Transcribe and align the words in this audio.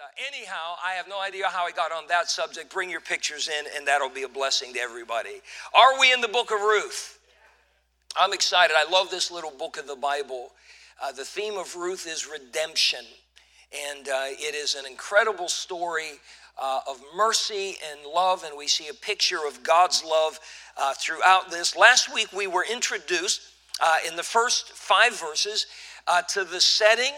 uh, 0.00 0.34
anyhow, 0.34 0.74
I 0.84 0.94
have 0.94 1.06
no 1.08 1.20
idea 1.20 1.46
how 1.48 1.66
I 1.66 1.70
got 1.70 1.92
on 1.92 2.04
that 2.08 2.28
subject. 2.28 2.72
Bring 2.72 2.90
your 2.90 3.00
pictures 3.00 3.48
in, 3.48 3.66
and 3.76 3.86
that'll 3.86 4.08
be 4.08 4.24
a 4.24 4.28
blessing 4.28 4.72
to 4.74 4.80
everybody. 4.80 5.40
Are 5.72 6.00
we 6.00 6.12
in 6.12 6.20
the 6.20 6.28
book 6.28 6.50
of 6.50 6.60
Ruth? 6.60 7.20
I'm 8.16 8.32
excited. 8.32 8.74
I 8.76 8.90
love 8.90 9.10
this 9.10 9.30
little 9.30 9.52
book 9.52 9.76
of 9.76 9.86
the 9.86 9.94
Bible. 9.94 10.50
Uh, 11.00 11.12
the 11.12 11.24
theme 11.24 11.56
of 11.56 11.76
Ruth 11.76 12.08
is 12.08 12.28
redemption, 12.28 13.04
and 13.72 14.08
uh, 14.08 14.24
it 14.30 14.56
is 14.56 14.74
an 14.74 14.84
incredible 14.84 15.48
story 15.48 16.12
uh, 16.60 16.80
of 16.88 17.00
mercy 17.16 17.76
and 17.90 18.00
love, 18.12 18.42
and 18.44 18.56
we 18.58 18.66
see 18.66 18.88
a 18.88 18.94
picture 18.94 19.46
of 19.46 19.62
God's 19.62 20.02
love 20.04 20.40
uh, 20.76 20.94
throughout 20.98 21.52
this. 21.52 21.76
Last 21.76 22.12
week, 22.12 22.32
we 22.32 22.48
were 22.48 22.64
introduced 22.68 23.42
uh, 23.80 23.98
in 24.08 24.16
the 24.16 24.22
first 24.24 24.72
five 24.72 25.18
verses 25.20 25.66
uh, 26.08 26.22
to 26.22 26.42
the 26.42 26.60
setting 26.60 27.12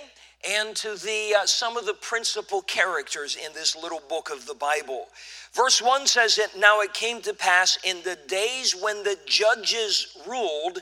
and 0.49 0.77
to 0.77 0.95
the 0.95 1.35
uh, 1.39 1.47
some 1.47 1.77
of 1.77 1.87
the 1.87 1.95
principal 1.95 2.63
characters 2.63 3.37
in 3.37 3.53
this 3.53 3.77
little 3.77 4.03
book 4.09 4.31
of 4.31 4.47
the 4.47 4.55
Bible. 4.55 5.07
Verse 5.53 5.81
1 5.81 6.07
says 6.07 6.37
that 6.37 6.59
now 6.59 6.81
it 6.81 6.93
came 6.93 7.23
to 7.23 7.33
pass 7.33 7.79
in 7.85 8.03
the 8.03 8.19
days 8.29 8.75
when 8.75 9.03
the 9.03 9.19
judges 9.27 10.17
ruled 10.27 10.81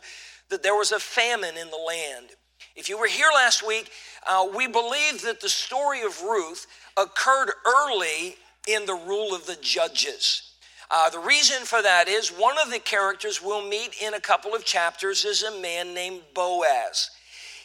that 0.48 0.62
there 0.62 0.75
was 0.75 0.92
a 0.92 0.98
famine 0.98 1.56
in 1.56 1.70
the 1.70 1.77
land. 1.77 2.30
If 2.77 2.88
you 2.88 2.98
were 2.98 3.06
here 3.06 3.30
last 3.33 3.66
week, 3.66 3.91
uh, 4.27 4.47
we 4.55 4.66
believe 4.66 5.23
that 5.23 5.41
the 5.41 5.48
story 5.48 6.02
of 6.02 6.23
Ruth 6.23 6.66
occurred 6.97 7.50
early 7.64 8.36
in 8.66 8.86
the 8.86 8.95
rule 8.95 9.34
of 9.34 9.47
the 9.47 9.56
judges. 9.61 10.55
Uh, 10.91 11.09
the 11.11 11.19
reason 11.19 11.64
for 11.64 11.83
that 11.83 12.09
is 12.09 12.30
one 12.30 12.56
of 12.64 12.70
the 12.70 12.78
characters 12.78 13.42
we'll 13.42 13.66
meet 13.66 13.95
in 14.02 14.14
a 14.14 14.20
couple 14.20 14.55
of 14.55 14.64
chapters 14.64 15.25
is 15.25 15.42
a 15.42 15.61
man 15.61 15.95
named 15.95 16.23
Boaz. 16.34 17.11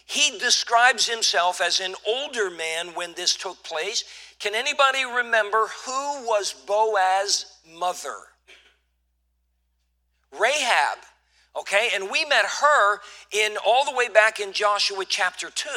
He 0.10 0.40
describes 0.40 1.08
himself 1.08 1.62
as 1.62 1.80
an 1.80 1.94
older 2.04 2.50
man 2.50 2.96
when 2.96 3.14
this 3.14 3.36
took 3.36 3.62
place. 3.62 4.04
Can 4.40 4.56
anybody 4.56 5.06
remember 5.06 5.68
who 5.86 6.26
was 6.26 6.52
Boaz's 6.52 7.46
mother? 7.78 8.16
Rahab. 10.32 10.98
Okay, 11.56 11.90
and 11.94 12.10
we 12.10 12.26
met 12.26 12.46
her 12.46 12.98
in 13.32 13.56
all 13.64 13.86
the 13.86 13.96
way 13.96 14.10
back 14.10 14.40
in 14.40 14.52
Joshua 14.52 15.06
chapter 15.08 15.52
2. 15.52 15.70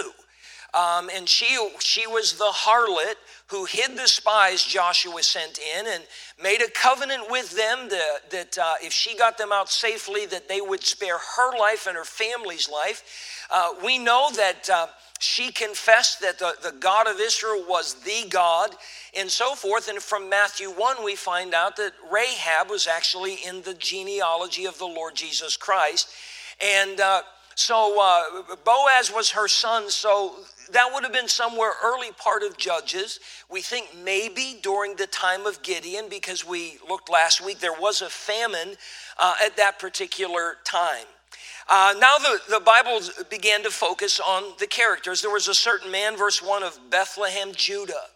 Um, 0.75 1.11
and 1.15 1.29
she, 1.29 1.59
she 1.81 2.07
was 2.07 2.39
the 2.39 2.51
harlot 2.51 3.17
who 3.49 3.67
hid 3.67 3.97
the 3.97 4.09
spies 4.09 4.65
Joshua 4.65 5.23
sent 5.23 5.59
in 5.59 5.87
and 5.87 6.03
made 6.43 6.63
a 6.63 6.71
covenant 6.71 7.31
with 7.31 7.55
them 7.55 7.91
that, 7.91 8.31
that 8.31 8.59
uh, 8.59 8.75
if 8.83 8.93
she 8.93 9.17
got 9.17 9.37
them 9.37 9.53
out 9.53 9.69
safely, 9.69 10.25
that 10.27 10.49
they 10.49 10.63
would 10.63 10.83
spare 10.83 11.19
her 11.19 11.59
life 11.59 11.87
and 11.87 11.95
her 11.95 12.05
family's 12.05 12.71
life. 12.71 13.47
Uh, 13.51 13.73
we 13.85 13.99
know 13.99 14.31
that 14.35 14.71
uh, 14.71 14.87
she 15.19 15.53
confessed 15.53 16.21
that 16.23 16.39
the, 16.39 16.55
the 16.63 16.75
God 16.81 17.07
of 17.07 17.21
Israel 17.21 17.63
was 17.69 17.95
the 18.03 18.27
God 18.31 18.71
and 19.17 19.31
so 19.31 19.55
forth. 19.55 19.89
And 19.89 19.99
from 19.99 20.31
Matthew 20.31 20.71
1, 20.71 21.05
we 21.05 21.15
find 21.15 21.53
out 21.53 21.77
that 21.77 21.93
Rahab 22.11 22.71
was 22.71 22.87
actually 22.87 23.37
in 23.47 23.61
the 23.63 23.75
genealogy 23.75 24.65
of 24.65 24.79
the 24.79 24.87
Lord 24.87 25.15
Jesus 25.15 25.59
Christ. 25.59 26.09
And 26.65 26.99
uh, 27.01 27.23
so 27.55 28.01
uh, 28.01 28.57
Boaz 28.65 29.13
was 29.15 29.31
her 29.31 29.49
son, 29.49 29.91
so 29.91 30.35
that 30.73 30.91
would 30.93 31.05
have 31.05 31.13
been 31.13 31.29
somewhere 31.29 31.73
early 31.83 32.11
part 32.13 32.43
of 32.43 32.57
Judges. 32.57 33.21
We 33.51 33.61
think 33.61 33.89
maybe 34.05 34.59
during 34.63 34.97
the 34.97 35.07
time 35.07 35.47
of 35.47 35.63
Gideon, 35.63 36.09
because 36.09 36.47
we 36.47 36.79
looked 36.89 37.11
last 37.11 37.45
week, 37.45 37.61
there 37.61 37.79
was 37.79 38.03
a 38.03 38.09
famine 38.09 38.77
uh, 39.19 39.35
at 39.45 39.57
that 39.57 39.79
particular 39.79 40.57
time. 40.65 41.07
Uh, 41.69 41.95
now 41.99 42.19
the, 42.19 42.41
the 42.49 42.61
Bible 42.61 43.01
began 43.31 43.63
to 43.63 43.71
focus 43.71 44.21
on 44.21 44.55
the 44.59 44.67
characters. 44.67 45.23
There 45.23 45.31
was 45.31 45.49
a 45.49 45.55
certain 45.55 45.91
man, 45.91 46.17
verse 46.17 46.43
1 46.43 46.63
of 46.63 46.79
Bethlehem, 46.91 47.53
Judah. 47.55 48.07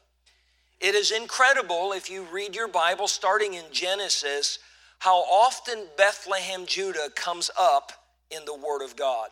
It 0.80 0.94
is 0.94 1.10
incredible 1.10 1.92
if 1.92 2.10
you 2.10 2.26
read 2.30 2.54
your 2.54 2.68
Bible 2.68 3.08
starting 3.08 3.54
in 3.54 3.64
Genesis 3.72 4.58
how 4.98 5.18
often 5.18 5.86
Bethlehem, 5.96 6.66
Judah 6.66 7.08
comes 7.14 7.50
up 7.58 7.92
in 8.30 8.44
the 8.44 8.54
Word 8.54 8.82
of 8.82 8.96
God. 8.96 9.28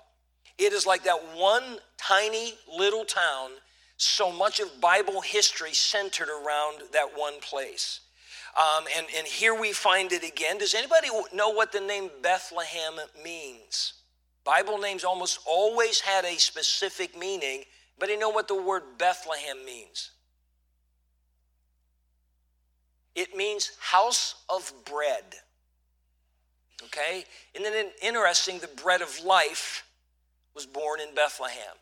It 0.59 0.73
is 0.73 0.87
like 0.87 1.05
that 1.05 1.19
one 1.37 1.79
tiny 1.99 2.55
little 2.77 3.05
town, 3.05 3.51
so 3.97 4.31
much 4.31 4.61
of 4.61 4.81
Bible 4.81 5.21
history 5.21 5.75
centered 5.75 6.29
around 6.29 6.83
that 6.93 7.09
one 7.17 7.41
place. 7.41 8.01
Um, 8.57 8.85
and, 8.97 9.07
and 9.17 9.27
here 9.27 9.59
we 9.59 9.73
find 9.73 10.13
it 10.13 10.23
again. 10.23 10.59
Does 10.59 10.75
anybody 10.75 11.09
know 11.33 11.51
what 11.51 11.73
the 11.73 11.81
name 11.81 12.09
Bethlehem 12.23 12.95
means? 13.23 13.95
Bible 14.45 14.79
names 14.79 15.03
almost 15.03 15.41
always 15.47 16.01
had 16.01 16.25
a 16.25 16.39
specific 16.39 17.19
meaning, 17.19 17.65
but 17.99 18.09
you 18.09 18.19
know 18.19 18.31
what 18.31 18.47
the 18.47 18.61
word 18.61 18.83
Bethlehem 18.99 19.65
means? 19.65 20.11
It 23.15 23.35
means 23.35 23.73
house 23.81 24.37
of 24.49 24.73
bread. 24.85 25.25
Okay? 26.85 27.25
And 27.57 27.65
then 27.65 27.87
interesting, 28.03 28.59
the 28.59 28.69
bread 28.83 29.03
of 29.03 29.25
life 29.25 29.84
was 30.55 30.67
born 30.67 31.01
in 31.01 31.15
Bethlehem. 31.15 31.77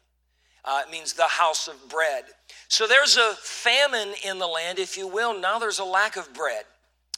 Uh, 0.64 0.82
it 0.86 0.90
means 0.90 1.12
the 1.12 1.24
house 1.24 1.68
of 1.68 1.88
bread. 1.88 2.24
So 2.68 2.86
there's 2.86 3.16
a 3.16 3.34
famine 3.40 4.14
in 4.24 4.38
the 4.38 4.46
land, 4.46 4.78
if 4.78 4.96
you 4.96 5.08
will. 5.08 5.38
Now 5.38 5.58
there's 5.58 5.80
a 5.80 5.84
lack 5.84 6.16
of 6.16 6.32
bread. 6.32 6.64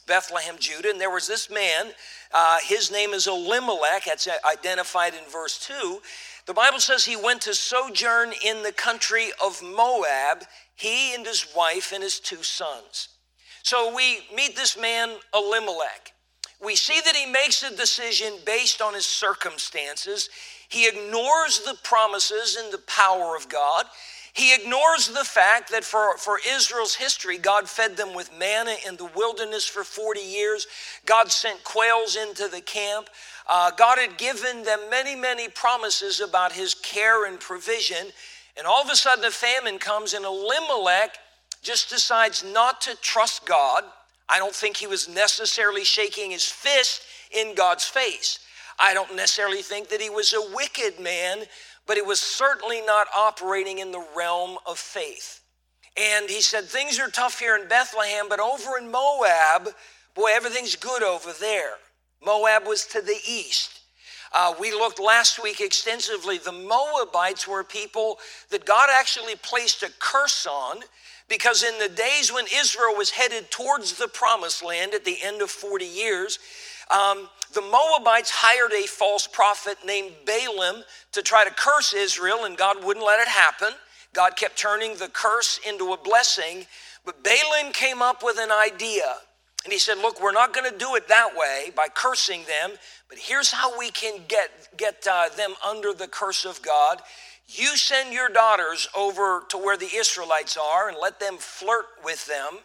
Bethlehem, 0.07 0.55
Judah, 0.59 0.89
and 0.89 1.01
there 1.01 1.09
was 1.09 1.27
this 1.27 1.49
man. 1.49 1.91
Uh, 2.31 2.57
his 2.63 2.91
name 2.91 3.11
is 3.11 3.27
Elimelech. 3.27 4.05
That's 4.05 4.27
identified 4.45 5.13
in 5.13 5.29
verse 5.31 5.59
2. 5.65 5.99
The 6.45 6.53
Bible 6.53 6.79
says 6.79 7.05
he 7.05 7.15
went 7.15 7.41
to 7.43 7.55
sojourn 7.55 8.33
in 8.45 8.61
the 8.61 8.71
country 8.71 9.29
of 9.43 9.61
Moab, 9.63 10.43
he 10.75 11.15
and 11.15 11.25
his 11.25 11.47
wife 11.55 11.91
and 11.91 12.03
his 12.03 12.19
two 12.19 12.43
sons. 12.43 13.09
So 13.63 13.95
we 13.95 14.19
meet 14.35 14.55
this 14.55 14.77
man, 14.79 15.15
Elimelech. 15.33 16.13
We 16.63 16.75
see 16.75 17.01
that 17.03 17.15
he 17.15 17.25
makes 17.25 17.63
a 17.63 17.75
decision 17.75 18.33
based 18.45 18.81
on 18.81 18.93
his 18.93 19.05
circumstances. 19.05 20.29
He 20.69 20.87
ignores 20.87 21.59
the 21.59 21.77
promises 21.83 22.55
and 22.55 22.71
the 22.71 22.83
power 22.87 23.35
of 23.35 23.49
God. 23.49 23.85
He 24.35 24.53
ignores 24.53 25.07
the 25.07 25.23
fact 25.23 25.71
that 25.71 25.85
for, 25.85 26.17
for 26.17 26.39
Israel's 26.45 26.95
history, 26.95 27.37
God 27.37 27.69
fed 27.69 27.95
them 27.95 28.13
with 28.13 28.37
manna 28.37 28.75
in 28.85 28.97
the 28.97 29.09
wilderness 29.15 29.65
for 29.65 29.85
40 29.85 30.19
years. 30.19 30.67
God 31.05 31.31
sent 31.31 31.63
quails 31.63 32.17
into 32.17 32.49
the 32.49 32.59
camp. 32.59 33.09
Uh, 33.47 33.71
God 33.71 33.97
had 33.97 34.17
given 34.17 34.63
them 34.63 34.89
many, 34.89 35.15
many 35.15 35.47
promises 35.47 36.19
about 36.19 36.51
his 36.51 36.73
care 36.73 37.25
and 37.25 37.39
provision. 37.39 38.07
And 38.57 38.67
all 38.67 38.81
of 38.81 38.89
a 38.89 38.95
sudden, 38.97 39.23
a 39.23 39.31
famine 39.31 39.79
comes, 39.79 40.13
and 40.13 40.25
Elimelech 40.25 41.17
just 41.61 41.89
decides 41.89 42.43
not 42.43 42.81
to 42.81 42.95
trust 43.01 43.45
God. 43.45 43.85
I 44.27 44.37
don't 44.37 44.55
think 44.55 44.75
he 44.75 44.87
was 44.87 45.07
necessarily 45.07 45.85
shaking 45.85 46.31
his 46.31 46.45
fist 46.45 47.03
in 47.31 47.55
God's 47.55 47.85
face. 47.85 48.39
I 48.79 48.93
don't 48.93 49.15
necessarily 49.15 49.61
think 49.61 49.89
that 49.89 50.01
he 50.01 50.09
was 50.09 50.33
a 50.33 50.53
wicked 50.53 50.99
man, 50.99 51.43
but 51.87 51.97
it 51.97 52.05
was 52.05 52.21
certainly 52.21 52.81
not 52.81 53.07
operating 53.15 53.79
in 53.79 53.91
the 53.91 54.05
realm 54.15 54.57
of 54.65 54.77
faith. 54.77 55.41
And 55.97 56.29
he 56.29 56.41
said, 56.41 56.65
Things 56.65 56.99
are 56.99 57.09
tough 57.09 57.39
here 57.39 57.55
in 57.55 57.67
Bethlehem, 57.67 58.27
but 58.27 58.39
over 58.39 58.77
in 58.77 58.91
Moab, 58.91 59.69
boy, 60.13 60.29
everything's 60.33 60.75
good 60.75 61.03
over 61.03 61.31
there. 61.39 61.75
Moab 62.23 62.67
was 62.67 62.85
to 62.87 63.01
the 63.01 63.17
east. 63.27 63.81
Uh, 64.33 64.53
we 64.59 64.71
looked 64.71 64.99
last 64.99 65.41
week 65.41 65.61
extensively. 65.61 66.37
The 66.37 66.51
Moabites 66.51 67.47
were 67.47 67.63
people 67.63 68.19
that 68.49 68.65
God 68.65 68.89
actually 68.91 69.35
placed 69.37 69.83
a 69.83 69.89
curse 69.99 70.45
on 70.45 70.81
because 71.29 71.63
in 71.63 71.77
the 71.79 71.87
days 71.87 72.33
when 72.33 72.45
Israel 72.53 72.95
was 72.97 73.11
headed 73.11 73.49
towards 73.49 73.93
the 73.93 74.09
promised 74.09 74.63
land 74.63 74.93
at 74.93 75.05
the 75.05 75.17
end 75.23 75.41
of 75.41 75.49
40 75.49 75.85
years, 75.85 76.39
um, 76.91 77.29
the 77.55 77.61
Moabites 77.61 78.29
hired 78.31 78.73
a 78.73 78.85
false 78.85 79.27
prophet 79.27 79.77
named 79.85 80.11
Balaam 80.25 80.83
to 81.13 81.21
try 81.21 81.45
to 81.45 81.51
curse 81.51 81.93
Israel, 81.93 82.43
and 82.43 82.57
God 82.57 82.83
wouldn't 82.83 83.05
let 83.05 83.19
it 83.19 83.29
happen. 83.29 83.69
God 84.13 84.35
kept 84.35 84.57
turning 84.57 84.97
the 84.97 85.07
curse 85.07 85.59
into 85.67 85.93
a 85.93 85.97
blessing. 85.97 86.67
But 87.05 87.23
Balaam 87.23 87.71
came 87.71 88.01
up 88.01 88.23
with 88.23 88.37
an 88.39 88.51
idea. 88.51 89.15
And 89.63 89.71
he 89.71 89.79
said, 89.79 89.97
Look, 89.97 90.21
we're 90.21 90.31
not 90.31 90.53
going 90.53 90.69
to 90.69 90.77
do 90.77 90.95
it 90.95 91.07
that 91.07 91.35
way 91.35 91.71
by 91.75 91.87
cursing 91.93 92.43
them, 92.43 92.77
but 93.09 93.17
here's 93.17 93.51
how 93.51 93.77
we 93.79 93.89
can 93.89 94.19
get, 94.27 94.49
get 94.77 95.07
uh, 95.09 95.29
them 95.29 95.53
under 95.67 95.93
the 95.93 96.07
curse 96.07 96.45
of 96.45 96.61
God. 96.61 97.01
You 97.47 97.77
send 97.77 98.13
your 98.13 98.29
daughters 98.29 98.87
over 98.95 99.43
to 99.49 99.57
where 99.57 99.77
the 99.77 99.89
Israelites 99.95 100.57
are 100.57 100.89
and 100.89 100.97
let 101.01 101.19
them 101.19 101.37
flirt 101.37 101.85
with 102.03 102.25
them 102.27 102.59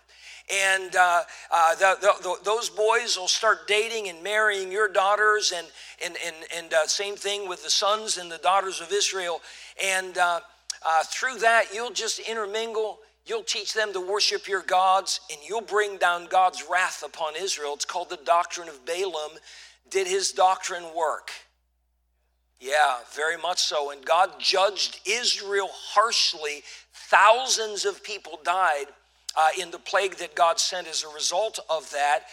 and 0.52 0.96
uh, 0.96 1.22
uh, 1.50 1.74
the, 1.76 1.96
the, 2.00 2.36
those 2.44 2.68
boys 2.68 3.16
will 3.16 3.28
start 3.28 3.66
dating 3.66 4.08
and 4.08 4.22
marrying 4.22 4.72
your 4.72 4.88
daughters, 4.88 5.52
and 5.56 5.66
and 6.04 6.16
and, 6.24 6.36
and 6.56 6.74
uh, 6.74 6.86
same 6.86 7.16
thing 7.16 7.48
with 7.48 7.62
the 7.62 7.70
sons 7.70 8.18
and 8.18 8.30
the 8.30 8.38
daughters 8.38 8.80
of 8.80 8.92
Israel. 8.92 9.40
And 9.82 10.16
uh, 10.18 10.40
uh, 10.84 11.02
through 11.04 11.38
that, 11.38 11.66
you'll 11.74 11.92
just 11.92 12.18
intermingle. 12.18 12.98
You'll 13.26 13.42
teach 13.42 13.74
them 13.74 13.92
to 13.92 14.00
worship 14.00 14.48
your 14.48 14.62
gods, 14.62 15.20
and 15.30 15.38
you'll 15.46 15.60
bring 15.60 15.98
down 15.98 16.26
God's 16.26 16.64
wrath 16.68 17.04
upon 17.06 17.36
Israel. 17.36 17.74
It's 17.74 17.84
called 17.84 18.10
the 18.10 18.18
doctrine 18.24 18.68
of 18.68 18.84
Balaam. 18.84 19.32
Did 19.88 20.06
his 20.06 20.32
doctrine 20.32 20.84
work? 20.96 21.30
Yeah, 22.60 22.96
very 23.14 23.36
much 23.36 23.58
so. 23.58 23.90
And 23.90 24.04
God 24.04 24.32
judged 24.38 25.00
Israel 25.06 25.68
harshly. 25.70 26.62
Thousands 26.92 27.84
of 27.84 28.02
people 28.02 28.38
died 28.44 28.86
uh, 29.36 29.48
in 29.60 29.70
the 29.70 29.78
plague 29.78 30.16
that 30.16 30.34
God 30.34 30.58
sent 30.58 30.86
as 30.88 31.04
a 31.04 31.14
result 31.14 31.58
of 31.68 31.90
that. 31.90 32.24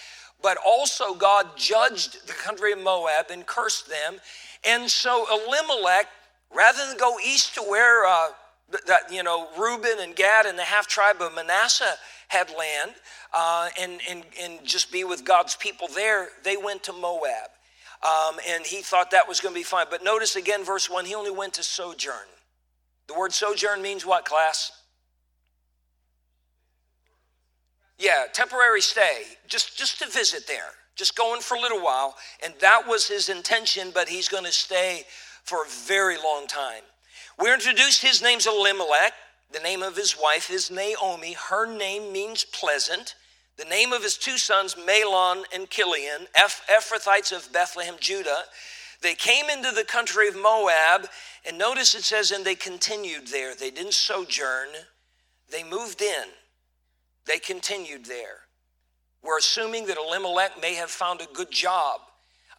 But 0.42 0.58
also, 0.66 1.16
God 1.16 1.58
judged 1.58 2.28
the 2.28 2.34
country 2.34 2.72
of 2.72 2.80
Moab 2.80 3.32
and 3.32 3.46
cursed 3.46 3.90
them. 3.90 4.20
And 4.64 4.90
so, 4.90 5.26
Elimelech, 5.32 6.08
rather 6.54 6.86
than 6.88 6.98
go 6.98 7.18
east 7.26 7.56
to 7.56 7.62
where 7.62 8.06
uh, 8.06 8.28
that 8.86 9.12
you 9.12 9.24
know 9.24 9.48
Reuben 9.58 9.98
and 10.00 10.16
Gad 10.16 10.46
and 10.46 10.58
the 10.58 10.64
half 10.64 10.88
tribe 10.88 11.22
of 11.22 11.34
Manasseh 11.34 11.96
had 12.28 12.50
land, 12.50 12.96
uh, 13.34 13.70
and, 13.80 14.02
and 14.10 14.24
and 14.42 14.64
just 14.64 14.92
be 14.92 15.04
with 15.04 15.24
God's 15.24 15.56
people 15.56 15.88
there, 15.94 16.30
they 16.44 16.58
went 16.58 16.84
to 16.84 16.94
Moab, 16.94 17.50
um, 18.04 18.40
and 18.48 18.66
he 18.66 18.82
thought 18.82 19.12
that 19.12 19.28
was 19.28 19.40
going 19.40 19.54
to 19.54 19.60
be 19.60 19.64
fine. 19.64 19.88
But 19.90 20.04
notice 20.04 20.36
again, 20.36 20.64
verse 20.64 20.90
one, 20.90 21.06
he 21.06 21.16
only 21.16 21.32
went 21.32 21.54
to 21.56 21.64
sojourn. 21.64 22.28
The 23.08 23.14
word 23.14 23.34
sojourn 23.34 23.82
means 23.82 24.06
what, 24.06 24.26
class? 24.26 24.72
Yeah, 27.98 28.26
temporary 28.32 28.82
stay, 28.82 29.24
just 29.48 29.78
just 29.78 30.00
to 30.02 30.10
visit 30.10 30.48
there, 30.48 30.72
just 30.96 31.16
going 31.16 31.42
for 31.42 31.56
a 31.58 31.60
little 31.60 31.82
while, 31.82 32.16
and 32.44 32.54
that 32.62 32.88
was 32.88 33.08
his 33.08 33.30
intention. 33.30 33.92
But 33.94 34.10
he's 34.10 34.28
going 34.28 34.46
to 34.46 34.52
stay 34.52 35.06
for 35.44 35.64
a 35.64 35.70
very 35.70 36.18
long 36.18 36.48
time. 36.48 36.84
We're 37.40 37.54
introduced, 37.54 38.02
his 38.02 38.22
name's 38.22 38.48
Elimelech. 38.48 39.14
The 39.52 39.60
name 39.60 39.82
of 39.82 39.96
his 39.96 40.16
wife 40.22 40.52
is 40.52 40.70
Naomi. 40.70 41.34
Her 41.34 41.66
name 41.66 42.12
means 42.12 42.44
pleasant. 42.44 43.16
The 43.58 43.66
name 43.66 43.94
of 43.94 44.04
his 44.04 44.18
two 44.18 44.38
sons, 44.38 44.76
Mahlon 44.76 45.44
and 45.54 45.70
Chilion, 45.70 46.28
Ephrathites 46.36 47.36
of 47.36 47.52
Bethlehem, 47.52 47.96
Judah. 48.00 48.44
They 49.02 49.16
came 49.16 49.50
into 49.50 49.72
the 49.72 49.84
country 49.84 50.28
of 50.28 50.36
Moab, 50.36 51.08
and 51.46 51.58
notice 51.58 51.96
it 51.96 52.04
says, 52.04 52.32
and 52.32 52.44
they 52.44 52.56
continued 52.56 53.28
there. 53.28 53.56
They 53.56 53.72
didn't 53.72 53.94
sojourn, 53.94 54.70
they 55.50 55.64
moved 55.64 56.02
in. 56.02 56.26
They 57.28 57.40
continued 57.40 58.06
there. 58.06 58.40
We're 59.22 59.40
assuming 59.40 59.88
that 59.88 59.98
Elimelech 59.98 60.62
may 60.62 60.76
have 60.76 60.90
found 60.90 61.22
a 61.22 61.28
good 61.34 61.52
job. 61.52 62.02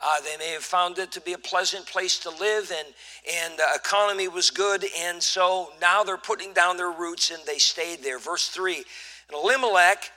Uh, 0.00 0.20
they 0.20 0.36
may 0.36 0.52
have 0.52 0.62
found 0.62 0.98
it 0.98 1.10
to 1.12 1.20
be 1.20 1.32
a 1.32 1.38
pleasant 1.38 1.86
place 1.86 2.20
to 2.20 2.30
live, 2.30 2.70
and 2.70 2.86
and 3.34 3.58
the 3.58 3.66
economy 3.74 4.28
was 4.28 4.50
good, 4.50 4.84
and 4.96 5.20
so 5.20 5.70
now 5.80 6.04
they're 6.04 6.16
putting 6.16 6.52
down 6.52 6.76
their 6.76 6.92
roots 6.92 7.30
and 7.30 7.40
they 7.46 7.58
stayed 7.58 8.02
there. 8.02 8.18
Verse 8.20 8.48
three, 8.48 8.76
and 8.76 9.34
Elimelech, 9.34 10.12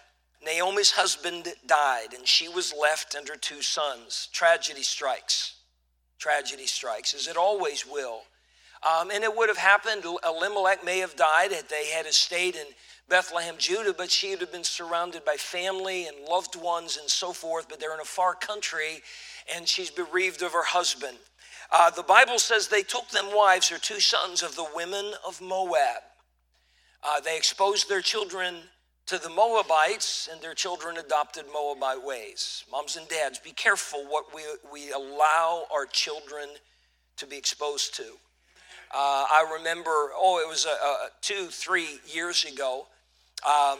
Naomi's 0.46 0.92
husband, 0.92 1.48
died, 1.66 2.14
and 2.16 2.28
she 2.28 2.48
was 2.48 2.74
left 2.80 3.16
and 3.16 3.28
her 3.28 3.36
two 3.36 3.62
sons. 3.64 4.30
Tragedy 4.32 4.84
strikes. 4.84 5.56
Tragedy 6.20 6.68
strikes, 6.68 7.16
as 7.16 7.28
it 7.28 7.38
always 7.38 7.88
will. 7.88 8.22
Um, 8.84 9.10
and 9.10 9.24
it 9.24 9.36
would 9.36 9.50
have 9.50 9.58
happened. 9.58 10.04
Elimelech 10.24 10.84
may 10.84 11.00
have 11.00 11.16
died 11.16 11.52
had 11.52 11.70
they 11.70 11.88
had 11.88 12.06
stayed 12.08 12.56
in 12.56 12.68
Bethlehem, 13.12 13.56
Judah, 13.58 13.94
but 13.94 14.10
she 14.10 14.30
would 14.30 14.40
have 14.40 14.54
been 14.54 14.64
surrounded 14.64 15.26
by 15.26 15.36
family 15.36 16.08
and 16.08 16.18
loved 16.28 16.56
ones 16.56 16.98
and 16.98 17.10
so 17.10 17.34
forth. 17.34 17.68
But 17.70 17.80
they're 17.80 17.94
in 17.94 18.00
a 18.00 18.06
far 18.06 18.34
country, 18.34 19.04
and 19.54 19.68
she's 19.68 19.92
bereaved 19.92 20.42
of 20.42 20.54
her 20.54 20.64
husband. 20.64 21.18
Uh, 21.72 21.90
the 21.90 22.04
Bible 22.04 22.40
says 22.40 22.68
they 22.70 22.84
took 22.84 23.10
them 23.10 23.28
wives, 23.36 23.68
her 23.68 23.78
two 23.78 24.00
sons, 24.00 24.42
of 24.42 24.56
the 24.56 24.66
women 24.74 25.12
of 25.28 25.42
Moab. 25.42 26.02
Uh, 27.04 27.20
they 27.20 27.36
exposed 27.36 27.90
their 27.90 28.02
children 28.02 28.56
to 29.08 29.18
the 29.18 29.30
Moabites, 29.30 30.30
and 30.32 30.42
their 30.42 30.54
children 30.54 30.98
adopted 30.98 31.44
Moabite 31.52 32.04
ways. 32.04 32.64
Moms 32.72 32.96
and 32.96 33.08
dads, 33.10 33.40
be 33.40 33.52
careful 33.52 34.06
what 34.08 34.34
we, 34.34 34.44
we 34.72 34.92
allow 34.92 35.66
our 35.74 35.86
children 35.86 36.48
to 37.18 37.28
be 37.28 37.38
exposed 37.38 37.94
to. 37.96 38.04
Uh, 38.94 39.26
I 39.30 39.54
remember, 39.58 40.12
oh, 40.16 40.42
it 40.46 40.50
was 40.50 40.66
uh, 40.66 40.70
uh 40.70 41.08
two, 41.22 41.48
three 41.48 42.00
years 42.08 42.46
ago. 42.46 42.88
Um, 43.46 43.80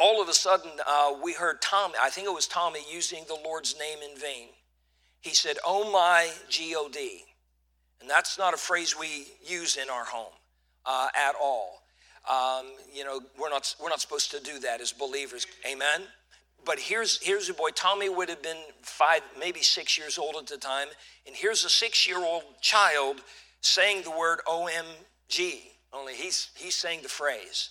all 0.00 0.20
of 0.20 0.28
a 0.28 0.32
sudden, 0.32 0.70
uh, 0.86 1.14
we 1.22 1.32
heard 1.32 1.62
Tommy, 1.62 1.94
I 2.02 2.10
think 2.10 2.26
it 2.26 2.34
was 2.34 2.46
Tommy, 2.46 2.80
using 2.92 3.24
the 3.28 3.38
Lord's 3.44 3.78
name 3.78 3.98
in 4.08 4.18
vain. 4.18 4.48
He 5.20 5.34
said, 5.34 5.56
Oh 5.64 5.90
my 5.90 6.28
God. 6.58 6.96
And 8.00 8.10
that's 8.10 8.36
not 8.38 8.52
a 8.52 8.58
phrase 8.58 8.98
we 8.98 9.28
use 9.46 9.76
in 9.76 9.88
our 9.88 10.04
home 10.04 10.32
uh, 10.84 11.08
at 11.14 11.34
all. 11.40 11.80
Um, 12.30 12.66
you 12.92 13.04
know, 13.04 13.20
we're 13.40 13.50
not, 13.50 13.74
we're 13.82 13.88
not 13.88 14.00
supposed 14.00 14.30
to 14.32 14.40
do 14.40 14.58
that 14.60 14.80
as 14.80 14.92
believers. 14.92 15.46
Amen? 15.66 16.02
But 16.64 16.78
here's, 16.78 17.22
here's 17.22 17.48
a 17.48 17.54
boy, 17.54 17.70
Tommy 17.70 18.08
would 18.08 18.28
have 18.28 18.42
been 18.42 18.62
five, 18.82 19.22
maybe 19.38 19.60
six 19.60 19.98
years 19.98 20.18
old 20.18 20.36
at 20.36 20.46
the 20.46 20.56
time. 20.56 20.88
And 21.26 21.36
here's 21.36 21.64
a 21.64 21.70
six 21.70 22.06
year 22.06 22.18
old 22.18 22.42
child 22.60 23.20
saying 23.60 24.02
the 24.02 24.10
word 24.10 24.40
OMG, 24.46 25.60
only 25.92 26.14
he's, 26.14 26.50
he's 26.56 26.76
saying 26.76 27.00
the 27.02 27.08
phrase. 27.08 27.70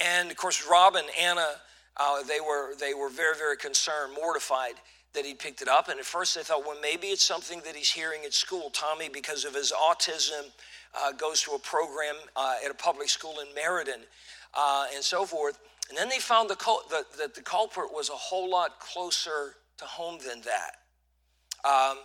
And 0.00 0.30
of 0.30 0.36
course, 0.36 0.66
Rob 0.68 0.96
and 0.96 1.06
Anna, 1.20 1.46
uh, 1.96 2.22
they, 2.24 2.40
were, 2.40 2.74
they 2.78 2.94
were 2.94 3.08
very, 3.08 3.36
very 3.36 3.56
concerned, 3.56 4.14
mortified 4.20 4.74
that 5.14 5.24
he 5.24 5.34
picked 5.34 5.62
it 5.62 5.68
up. 5.68 5.88
And 5.88 5.98
at 5.98 6.04
first 6.04 6.34
they 6.34 6.42
thought, 6.42 6.66
well, 6.66 6.76
maybe 6.80 7.08
it's 7.08 7.24
something 7.24 7.60
that 7.64 7.76
he's 7.76 7.90
hearing 7.90 8.22
at 8.24 8.34
school. 8.34 8.70
Tommy, 8.70 9.08
because 9.08 9.44
of 9.44 9.54
his 9.54 9.72
autism, 9.72 10.50
uh, 10.94 11.12
goes 11.12 11.42
to 11.42 11.52
a 11.52 11.58
program 11.58 12.16
uh, 12.36 12.56
at 12.64 12.70
a 12.70 12.74
public 12.74 13.08
school 13.08 13.40
in 13.40 13.46
Meriden 13.54 14.00
uh, 14.54 14.86
and 14.94 15.02
so 15.02 15.24
forth. 15.24 15.58
And 15.88 15.98
then 15.98 16.08
they 16.08 16.18
found 16.18 16.48
the 16.48 16.56
cul- 16.56 16.82
the, 16.88 17.04
that 17.18 17.34
the 17.34 17.42
culprit 17.42 17.92
was 17.92 18.08
a 18.08 18.14
whole 18.14 18.50
lot 18.50 18.80
closer 18.80 19.56
to 19.78 19.84
home 19.84 20.18
than 20.26 20.42
that. 20.42 21.68
Um, 21.68 21.98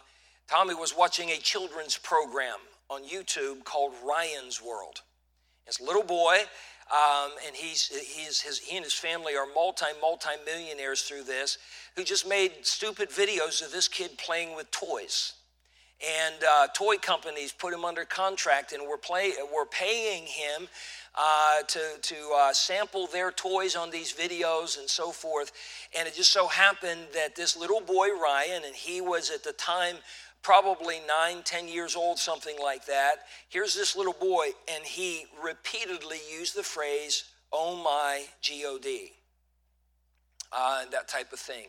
Tommy 0.47 0.73
was 0.73 0.95
watching 0.95 1.29
a 1.29 1.37
children's 1.37 1.97
program 1.97 2.57
on 2.89 3.03
YouTube 3.03 3.63
called 3.63 3.93
Ryan's 4.03 4.61
World. 4.61 5.01
This 5.65 5.79
little 5.79 6.03
boy 6.03 6.39
um, 6.91 7.31
and 7.45 7.55
he's, 7.55 7.87
he's, 7.87 8.41
his, 8.41 8.59
he 8.59 8.75
and 8.75 8.83
his 8.83 8.93
family 8.93 9.35
are 9.35 9.45
multi, 9.53 9.85
multi 10.01 10.29
millionaires 10.45 11.03
through 11.03 11.23
this, 11.23 11.57
who 11.95 12.03
just 12.03 12.27
made 12.27 12.51
stupid 12.63 13.09
videos 13.09 13.63
of 13.63 13.71
this 13.71 13.87
kid 13.87 14.17
playing 14.17 14.55
with 14.55 14.71
toys. 14.71 15.33
And 16.01 16.35
uh, 16.49 16.67
toy 16.73 16.95
companies 16.95 17.51
put 17.51 17.73
him 17.73 17.83
under 17.83 18.05
contract 18.05 18.71
and 18.71 18.87
were, 18.87 18.97
play, 18.97 19.33
were 19.53 19.65
paying 19.65 20.23
him 20.23 20.67
uh, 21.13 21.61
to, 21.67 21.79
to 22.01 22.15
uh, 22.35 22.53
sample 22.53 23.07
their 23.07 23.31
toys 23.31 23.75
on 23.75 23.91
these 23.91 24.13
videos 24.13 24.79
and 24.79 24.89
so 24.89 25.11
forth. 25.11 25.51
And 25.97 26.07
it 26.07 26.15
just 26.15 26.31
so 26.31 26.47
happened 26.47 27.01
that 27.13 27.35
this 27.35 27.57
little 27.57 27.81
boy, 27.81 28.07
Ryan, 28.11 28.63
and 28.65 28.75
he 28.75 29.01
was 29.01 29.29
at 29.29 29.43
the 29.43 29.51
time 29.53 29.97
probably 30.41 30.99
nine, 31.07 31.43
ten 31.43 31.67
years 31.67 31.95
old, 31.95 32.17
something 32.17 32.55
like 32.61 32.85
that. 32.85 33.17
Here's 33.49 33.75
this 33.75 33.95
little 33.95 34.15
boy, 34.19 34.49
and 34.73 34.83
he 34.83 35.25
repeatedly 35.43 36.19
used 36.31 36.55
the 36.55 36.63
phrase, 36.63 37.25
oh 37.51 37.75
my 37.75 38.25
God, 38.47 39.09
uh, 40.51 40.85
that 40.91 41.07
type 41.07 41.33
of 41.33 41.39
thing. 41.39 41.67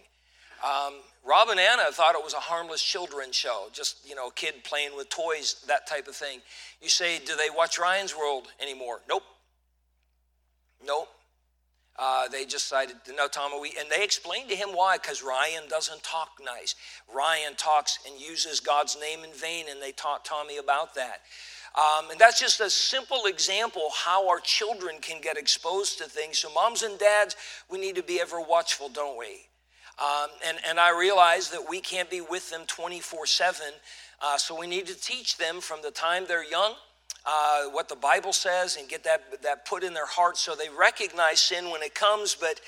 Um, 0.64 0.94
Rob 1.24 1.48
and 1.48 1.58
Anna 1.58 1.84
thought 1.90 2.14
it 2.14 2.22
was 2.22 2.34
a 2.34 2.38
harmless 2.40 2.82
children's 2.82 3.34
show, 3.34 3.68
just, 3.72 4.08
you 4.08 4.14
know, 4.14 4.28
a 4.28 4.32
kid 4.32 4.62
playing 4.62 4.94
with 4.96 5.08
toys, 5.08 5.64
that 5.68 5.86
type 5.86 6.06
of 6.06 6.14
thing. 6.14 6.40
You 6.82 6.88
say, 6.88 7.18
do 7.18 7.34
they 7.36 7.48
watch 7.54 7.78
Ryan's 7.78 8.14
World 8.16 8.48
anymore? 8.60 9.00
Nope. 9.08 9.22
Nope. 10.84 11.08
Uh, 12.02 12.28
they 12.28 12.46
decided 12.46 12.96
to 13.04 13.14
know 13.14 13.28
Tom 13.28 13.52
we, 13.60 13.74
and 13.78 13.90
they 13.90 14.02
explained 14.02 14.48
to 14.48 14.56
him 14.56 14.70
why, 14.70 14.96
because 14.96 15.22
Ryan 15.22 15.68
doesn't 15.68 16.02
talk 16.02 16.30
nice. 16.42 16.74
Ryan 17.14 17.54
talks 17.56 17.98
and 18.06 18.18
uses 18.18 18.58
God's 18.58 18.96
name 18.98 19.22
in 19.22 19.34
vain, 19.34 19.66
and 19.68 19.82
they 19.82 19.92
taught 19.92 20.24
Tommy 20.24 20.56
about 20.56 20.94
that. 20.94 21.20
Um, 21.74 22.10
and 22.10 22.18
that's 22.18 22.40
just 22.40 22.58
a 22.60 22.70
simple 22.70 23.26
example 23.26 23.90
how 23.94 24.30
our 24.30 24.40
children 24.40 24.96
can 25.02 25.20
get 25.20 25.36
exposed 25.36 25.98
to 25.98 26.04
things. 26.04 26.38
So, 26.38 26.50
moms 26.54 26.82
and 26.82 26.98
dads, 26.98 27.36
we 27.70 27.78
need 27.78 27.96
to 27.96 28.02
be 28.02 28.18
ever 28.18 28.40
watchful, 28.40 28.88
don't 28.88 29.18
we? 29.18 29.46
Um, 30.02 30.30
and, 30.46 30.56
and 30.66 30.80
I 30.80 30.98
realize 30.98 31.50
that 31.50 31.68
we 31.68 31.80
can't 31.80 32.08
be 32.08 32.22
with 32.22 32.48
them 32.48 32.62
24 32.66 33.26
7. 33.26 33.66
Uh, 34.22 34.38
so, 34.38 34.58
we 34.58 34.66
need 34.66 34.86
to 34.86 34.98
teach 34.98 35.36
them 35.36 35.60
from 35.60 35.82
the 35.82 35.90
time 35.90 36.24
they're 36.26 36.48
young 36.48 36.76
uh, 37.26 37.64
what 37.70 37.88
the 37.88 37.96
Bible 37.96 38.32
says 38.32 38.76
and 38.76 38.88
get 38.88 39.04
that, 39.04 39.42
that 39.42 39.66
put 39.66 39.84
in 39.84 39.94
their 39.94 40.06
hearts 40.06 40.40
so 40.40 40.54
they 40.54 40.68
recognize 40.68 41.40
sin 41.40 41.70
when 41.70 41.82
it 41.82 41.94
comes. 41.94 42.34
But 42.34 42.60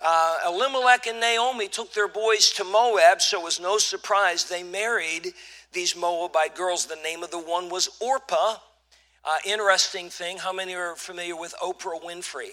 uh, 0.00 0.38
Elimelech 0.46 1.06
and 1.06 1.20
Naomi 1.20 1.68
took 1.68 1.92
their 1.92 2.08
boys 2.08 2.50
to 2.52 2.64
Moab, 2.64 3.20
so 3.20 3.40
it 3.40 3.44
was 3.44 3.60
no 3.60 3.78
surprise 3.78 4.44
they 4.44 4.62
married 4.62 5.32
these 5.72 5.94
Moabite 5.94 6.54
girls. 6.54 6.86
The 6.86 6.96
name 6.96 7.22
of 7.22 7.30
the 7.30 7.38
one 7.38 7.68
was 7.68 7.88
Orpah. 8.00 8.56
Uh, 9.24 9.36
interesting 9.46 10.08
thing, 10.08 10.38
how 10.38 10.52
many 10.52 10.74
are 10.74 10.96
familiar 10.96 11.36
with 11.36 11.54
Oprah 11.62 12.02
Winfrey? 12.02 12.50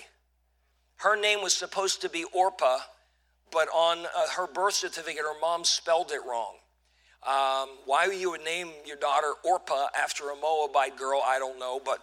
Her 0.98 1.20
name 1.20 1.42
was 1.42 1.56
supposed 1.56 2.02
to 2.02 2.10
be 2.10 2.26
Orpah, 2.34 2.78
but 3.52 3.68
on 3.70 4.06
uh, 4.06 4.30
her 4.36 4.46
birth 4.46 4.76
certificate, 4.76 5.24
her 5.24 5.40
mom 5.42 5.64
spelled 5.64 6.12
it 6.12 6.20
wrong. 6.28 6.59
Um, 7.28 7.70
why 7.86 8.06
you 8.06 8.32
would 8.32 8.44
name 8.44 8.70
your 8.86 8.96
daughter 8.96 9.34
Orpah 9.44 9.88
after 9.98 10.30
a 10.30 10.36
Moabite 10.36 10.98
girl, 10.98 11.22
I 11.26 11.38
don't 11.38 11.60
know, 11.60 11.82
but 11.84 12.00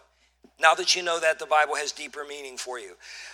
now 0.60 0.74
that 0.74 0.94
you 0.94 1.02
know 1.02 1.18
that, 1.20 1.38
the 1.38 1.46
Bible 1.46 1.74
has 1.76 1.92
deeper 1.92 2.24
meaning 2.28 2.56
for 2.56 2.78
you. 2.78 2.92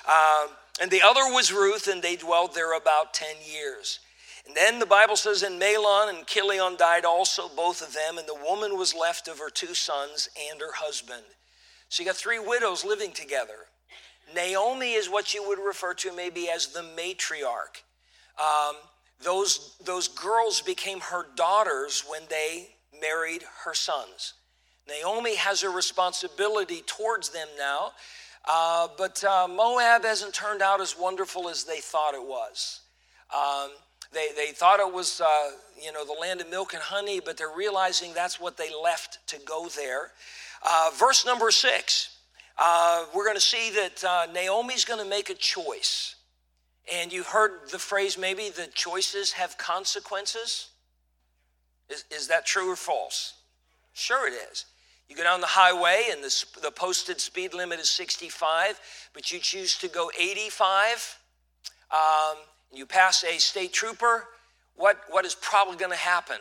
Um, 0.09 0.51
and 0.81 0.91
the 0.91 1.03
other 1.03 1.23
was 1.33 1.53
Ruth, 1.53 1.89
and 1.89 2.03
they 2.03 2.17
dwelled 2.17 2.55
there 2.55 2.77
about 2.77 3.15
10 3.15 3.37
years. 3.45 4.01
And 4.47 4.57
then 4.57 4.79
the 4.79 4.87
Bible 4.87 5.17
says, 5.17 5.43
and 5.43 5.61
Mahlon 5.61 6.09
and 6.09 6.27
Chilion 6.27 6.77
died 6.77 7.05
also, 7.05 7.49
both 7.49 7.81
of 7.81 7.93
them, 7.93 8.19
and 8.19 8.27
the 8.27 8.35
woman 8.35 8.77
was 8.77 8.95
left 8.95 9.29
of 9.29 9.39
her 9.39 9.51
two 9.51 9.75
sons 9.75 10.29
and 10.51 10.61
her 10.61 10.73
husband. 10.75 11.23
So 11.89 12.03
you 12.03 12.09
got 12.09 12.17
three 12.17 12.41
widows 12.41 12.85
living 12.85 13.13
together. 13.13 13.67
Naomi 14.35 14.93
is 14.93 15.11
what 15.11 15.35
you 15.35 15.47
would 15.47 15.59
refer 15.59 15.95
to 15.95 16.15
maybe 16.15 16.49
as 16.49 16.69
the 16.69 16.81
matriarch. 16.81 17.83
Um, 18.41 18.77
those, 19.23 19.77
those 19.85 20.09
girls 20.09 20.61
became 20.61 21.01
her 21.01 21.27
daughters 21.37 22.05
when 22.09 22.23
they 22.29 22.69
married 23.01 23.43
her 23.65 23.75
sons. 23.75 24.35
Naomi 24.89 25.37
has 25.37 25.63
a 25.63 25.71
responsibility 25.71 26.83
towards 26.87 27.31
them 27.31 27.49
now, 27.59 27.93
uh, 28.49 28.89
but 28.99 29.23
uh, 29.25 29.47
Moab 29.49 30.05
hasn't 30.05 30.35
turned 30.35 30.63
out 30.63 30.81
as 30.81 30.97
wonderful 30.99 31.49
as 31.49 31.65
they 31.65 31.79
thought 31.79 32.15
it 32.15 32.23
was. 32.23 32.81
Um, 33.35 33.71
they, 34.13 34.29
they 34.37 34.53
thought 34.53 34.81
it 34.81 34.93
was, 34.93 35.21
uh, 35.21 35.51
you 35.81 35.93
know, 35.93 36.05
the 36.05 36.13
land 36.21 36.41
of 36.41 36.51
milk 36.51 36.75
and 36.75 36.83
honey, 36.83 37.21
but 37.21 37.37
they're 37.37 37.57
realizing 37.57 38.13
that's 38.13 38.39
what 38.39 38.57
they 38.57 38.69
left 38.75 39.27
to 39.29 39.39
go 39.47 39.69
there. 39.69 40.11
Uh, 40.63 40.91
verse 40.95 41.25
number 41.25 41.51
six, 41.51 42.19
uh, 42.59 43.07
we're 43.15 43.25
going 43.25 43.37
to 43.37 43.41
see 43.41 43.71
that 43.71 44.05
uh, 44.05 44.27
Naomi's 44.33 44.85
going 44.85 45.03
to 45.03 45.09
make 45.09 45.31
a 45.31 45.35
choice. 45.35 46.17
And 46.93 47.13
you 47.13 47.23
heard 47.23 47.71
the 47.71 47.79
phrase 47.79 48.19
maybe 48.19 48.49
the 48.49 48.69
choices 48.75 49.33
have 49.33 49.57
consequences. 49.59 50.69
Is, 51.89 52.05
is 52.11 52.29
that 52.29 52.47
true 52.47 52.71
or 52.71 52.77
false? 52.77 53.35
Sure, 53.93 54.27
it 54.27 54.35
is. 54.51 54.67
You 55.09 55.17
go 55.17 55.23
down 55.23 55.41
the 55.41 55.47
highway 55.47 56.07
and 56.11 56.25
the, 56.25 56.45
the 56.63 56.71
posted 56.71 57.21
speed 57.21 57.55
limit 57.55 57.79
is 57.79 57.91
65, 57.91 58.81
but 59.13 59.31
you 59.31 59.39
choose 59.39 59.77
to 59.79 59.89
go 59.89 60.11
85. 60.19 61.19
Um, 61.91 62.37
you 62.73 62.87
pass 62.87 63.23
a 63.23 63.39
state 63.39 63.73
trooper. 63.73 64.25
What, 64.75 65.01
what 65.11 65.27
is 65.27 65.35
probably 65.35 65.77
going 65.77 65.91
to 65.91 65.99
happen? 65.99 66.39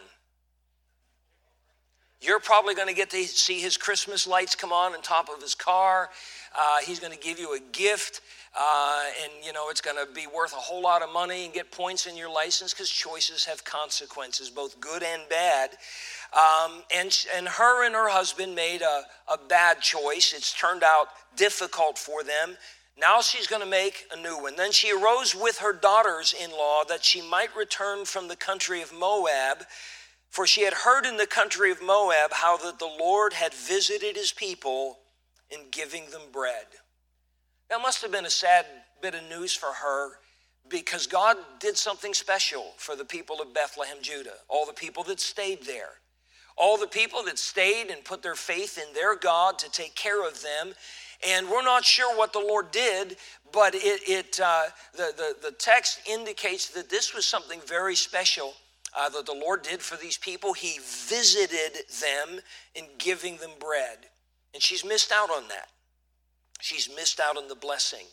You're 2.22 2.40
probably 2.40 2.76
going 2.76 2.88
to 2.88 2.94
get 2.94 3.10
to 3.10 3.24
see 3.24 3.60
his 3.60 3.78
Christmas 3.78 4.28
lights 4.28 4.54
come 4.54 4.72
on 4.72 4.94
on 4.94 5.02
top 5.02 5.28
of 5.28 5.42
his 5.42 5.56
car. 5.56 6.12
Uh, 6.56 6.78
he's 6.86 7.00
going 7.00 7.12
to 7.12 7.18
give 7.18 7.40
you 7.40 7.56
a 7.56 7.60
gift, 7.72 8.22
uh, 8.56 9.04
and 9.24 9.32
you 9.44 9.52
know 9.54 9.72
it's 9.72 9.82
going 9.82 9.98
to 9.98 10.14
be 10.14 10.28
worth 10.28 10.54
a 10.54 10.58
whole 10.58 10.84
lot 10.84 11.02
of 11.02 11.12
money 11.12 11.46
and 11.46 11.54
get 11.54 11.72
points 11.72 12.06
in 12.06 12.16
your 12.16 12.32
license 12.32 12.76
because 12.76 12.92
choices 12.92 13.44
have 13.46 13.64
consequences, 13.64 14.52
both 14.52 14.80
good 14.80 15.02
and 15.02 15.24
bad. 15.30 15.72
Um, 16.32 16.84
and, 16.96 17.26
and 17.36 17.48
her 17.48 17.86
and 17.88 17.96
her 17.96 18.10
husband 18.10 18.54
made 18.54 18.84
a, 18.84 19.02
a 19.28 19.40
bad 19.50 19.82
choice. 19.82 20.32
It's 20.36 20.54
turned 20.54 20.84
out 20.84 21.08
difficult 21.36 21.98
for 21.98 22.24
them. 22.24 22.56
Now 23.00 23.22
she's 23.22 23.48
going 23.48 23.64
to 23.64 23.68
make 23.68 24.06
a 24.14 24.22
new 24.22 24.40
one. 24.40 24.56
Then 24.56 24.72
she 24.72 24.92
arose 24.92 25.34
with 25.34 25.58
her 25.58 25.74
daughters 25.74 26.36
in 26.40 26.52
law 26.52 26.84
that 26.88 27.04
she 27.04 27.28
might 27.28 27.56
return 27.56 28.06
from 28.06 28.28
the 28.28 28.36
country 28.36 28.84
of 28.84 28.94
Moab 28.94 29.66
for 30.32 30.48
she 30.48 30.64
had 30.64 30.74
heard 30.74 31.06
in 31.06 31.18
the 31.18 31.28
country 31.28 31.72
of 31.72 31.84
Moab 31.84 32.32
how 32.32 32.58
that 32.58 32.80
the 32.80 32.86
Lord 32.86 33.34
had 33.34 33.54
visited 33.54 34.16
his 34.16 34.32
people 34.32 34.98
in 35.52 35.60
giving 35.72 36.10
them 36.10 36.22
bread. 36.32 36.66
That 37.70 37.82
must 37.82 38.02
have 38.02 38.12
been 38.12 38.26
a 38.26 38.30
sad 38.30 38.66
bit 39.02 39.14
of 39.14 39.24
news 39.30 39.54
for 39.54 39.68
her 39.68 40.12
because 40.70 41.06
God 41.06 41.36
did 41.60 41.78
something 41.78 42.14
special 42.14 42.72
for 42.78 42.96
the 42.96 43.04
people 43.04 43.42
of 43.42 43.54
Bethlehem, 43.54 43.98
Judah, 44.02 44.36
all 44.48 44.66
the 44.66 44.74
people 44.74 45.04
that 45.04 45.20
stayed 45.20 45.64
there, 45.64 46.00
all 46.58 46.78
the 46.78 46.88
people 46.88 47.24
that 47.24 47.38
stayed 47.38 47.90
and 47.90 48.04
put 48.06 48.24
their 48.24 48.36
faith 48.36 48.78
in 48.78 48.94
their 48.94 49.18
God 49.18 49.60
to 49.60 49.70
take 49.70 49.96
care 49.96 50.26
of 50.26 50.42
them. 50.42 50.74
And 51.28 51.50
we're 51.50 51.62
not 51.62 51.84
sure 51.84 52.18
what 52.18 52.32
the 52.32 52.40
Lord 52.40 52.72
did, 52.72 53.18
but 53.52 53.76
it, 53.76 54.02
it 54.08 54.40
uh, 54.42 54.64
the, 54.94 55.14
the, 55.18 55.50
the 55.50 55.52
text 55.52 56.00
indicates 56.10 56.70
that 56.70 56.90
this 56.90 57.14
was 57.14 57.26
something 57.26 57.60
very 57.68 57.96
special 57.96 58.54
uh, 58.98 59.10
that 59.10 59.26
the 59.26 59.34
Lord 59.34 59.64
did 59.64 59.82
for 59.82 59.98
these 59.98 60.18
people. 60.18 60.54
He 60.54 60.80
visited 60.80 61.84
them 62.00 62.42
in 62.76 62.86
giving 62.98 63.38
them 63.38 63.52
bread. 63.60 63.98
And 64.54 64.62
she's 64.62 64.84
missed 64.84 65.12
out 65.12 65.30
on 65.30 65.48
that. 65.50 65.70
She's 66.60 66.90
missed 66.96 67.20
out 67.20 67.38
on 67.38 67.48
the 67.48 67.56
blessing. 67.56 68.06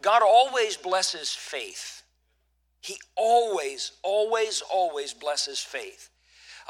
God 0.00 0.22
always 0.22 0.76
blesses 0.76 1.30
faith. 1.30 2.02
He 2.80 2.96
always, 3.16 3.92
always, 4.02 4.62
always 4.72 5.14
blesses 5.14 5.58
faith. 5.58 6.10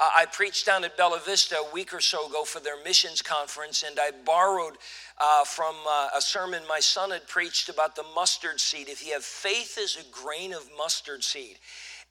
Uh, 0.01 0.09
I 0.17 0.27
preached 0.27 0.65
down 0.65 0.85
at 0.85 0.97
Bella 0.97 1.21
Vista 1.25 1.57
a 1.57 1.75
week 1.75 1.93
or 1.93 2.01
so 2.01 2.29
ago 2.29 2.45
for 2.45 2.61
their 2.61 2.83
missions 2.85 3.21
conference, 3.21 3.83
and 3.83 3.99
I 4.01 4.13
borrowed 4.25 4.75
uh, 5.21 5.45
from 5.45 5.75
uh, 5.89 6.11
a 6.17 6.21
sermon 6.21 6.63
my 6.69 6.79
son 6.79 7.11
had 7.11 7.27
preached 7.27 7.69
about 7.69 7.97
the 7.97 8.05
mustard 8.15 8.61
seed. 8.61 8.89
If 8.89 9.05
you 9.05 9.13
have 9.15 9.25
faith 9.25 9.77
as 9.77 9.97
a 9.97 10.09
grain 10.13 10.55
of 10.55 10.69
mustard 10.79 11.25
seed, 11.25 11.59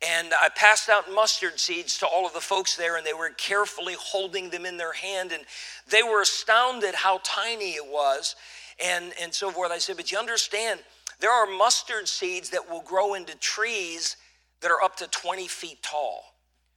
and 0.06 0.32
I 0.42 0.50
passed 0.50 0.90
out 0.90 1.12
mustard 1.12 1.60
seeds 1.60 1.98
to 2.00 2.08
all 2.08 2.28
of 2.28 2.34
the 2.34 2.42
folks 2.42 2.76
there, 2.76 2.98
and 2.98 3.06
they 3.06 3.14
were 3.14 3.30
carefully 3.30 3.96
holding 4.00 4.50
them 4.50 4.66
in 4.66 4.78
their 4.78 4.94
hand. 4.94 5.32
And 5.32 5.44
they 5.90 6.04
were 6.04 6.22
astounded 6.22 6.94
how 6.94 7.20
tiny 7.24 7.72
it 7.72 7.86
was, 7.86 8.36
and, 8.84 9.12
and 9.20 9.34
so 9.34 9.50
forth. 9.50 9.72
I 9.72 9.80
said, 9.80 9.98
But 9.98 10.12
you 10.12 10.20
understand, 10.20 10.82
there 11.20 11.32
are 11.32 11.48
mustard 11.48 12.08
seeds 12.08 12.52
that 12.52 12.70
will 12.70 12.84
grow 12.84 13.16
into 13.16 13.36
trees 13.38 14.18
that 14.62 14.70
are 14.70 14.84
up 14.84 14.96
to 14.98 15.08
20 15.08 15.48
feet 15.48 15.82
tall 15.82 16.24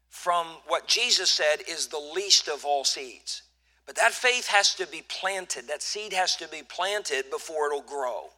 from 0.09 0.47
what 0.67 0.89
Jesus 0.89 1.31
said 1.31 1.57
is 1.69 1.87
the 1.87 2.11
least 2.15 2.49
of 2.49 2.65
all 2.65 2.85
seeds. 2.85 3.43
But 3.87 3.97
that 3.97 4.12
faith 4.12 4.47
has 4.49 4.75
to 4.77 4.87
be 4.87 5.03
planted, 5.03 5.69
that 5.69 5.83
seed 5.83 6.12
has 6.12 6.37
to 6.37 6.49
be 6.49 6.62
planted 6.62 7.31
before 7.31 7.67
it'll 7.67 7.83
grow. 7.83 8.29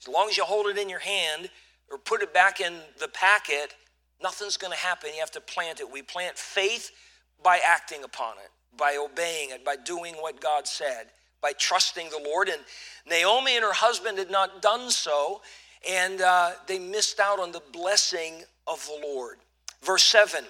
As 0.00 0.08
long 0.08 0.28
as 0.28 0.36
you 0.36 0.44
hold 0.44 0.66
it 0.66 0.78
in 0.78 0.88
your 0.88 0.98
hand 1.00 1.50
or 1.90 1.98
put 1.98 2.22
it 2.22 2.34
back 2.34 2.60
in 2.60 2.74
the 3.00 3.08
packet, 3.08 3.74
Nothing's 4.22 4.56
going 4.56 4.72
to 4.72 4.78
happen. 4.78 5.10
You 5.14 5.20
have 5.20 5.30
to 5.32 5.40
plant 5.40 5.80
it. 5.80 5.90
We 5.90 6.02
plant 6.02 6.38
faith 6.38 6.90
by 7.42 7.60
acting 7.66 8.02
upon 8.02 8.34
it, 8.38 8.50
by 8.76 8.96
obeying 8.96 9.50
it, 9.50 9.64
by 9.64 9.76
doing 9.76 10.14
what 10.14 10.40
God 10.40 10.66
said, 10.66 11.08
by 11.42 11.52
trusting 11.58 12.08
the 12.10 12.20
Lord. 12.24 12.48
And 12.48 12.62
Naomi 13.08 13.56
and 13.56 13.64
her 13.64 13.72
husband 13.72 14.18
had 14.18 14.30
not 14.30 14.62
done 14.62 14.90
so, 14.90 15.42
and 15.88 16.20
uh, 16.20 16.52
they 16.66 16.78
missed 16.78 17.20
out 17.20 17.38
on 17.38 17.52
the 17.52 17.62
blessing 17.72 18.42
of 18.66 18.84
the 18.86 19.06
Lord. 19.06 19.38
Verse 19.82 20.02
7 20.04 20.44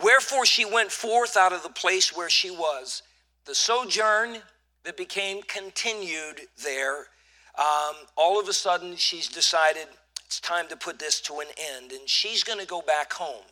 Wherefore 0.00 0.46
she 0.46 0.64
went 0.64 0.90
forth 0.90 1.36
out 1.36 1.52
of 1.52 1.62
the 1.62 1.68
place 1.68 2.16
where 2.16 2.30
she 2.30 2.50
was. 2.50 3.02
The 3.44 3.54
sojourn 3.54 4.38
that 4.84 4.96
became 4.96 5.42
continued 5.42 6.42
there, 6.62 7.06
um, 7.58 7.96
all 8.16 8.40
of 8.40 8.48
a 8.48 8.52
sudden 8.52 8.96
she's 8.96 9.28
decided 9.28 9.86
it's 10.32 10.40
time 10.40 10.66
to 10.68 10.76
put 10.78 10.98
this 10.98 11.20
to 11.20 11.40
an 11.40 11.48
end. 11.76 11.92
And 11.92 12.08
she's 12.08 12.42
going 12.42 12.58
to 12.58 12.64
go 12.66 12.80
back 12.80 13.12
home. 13.12 13.44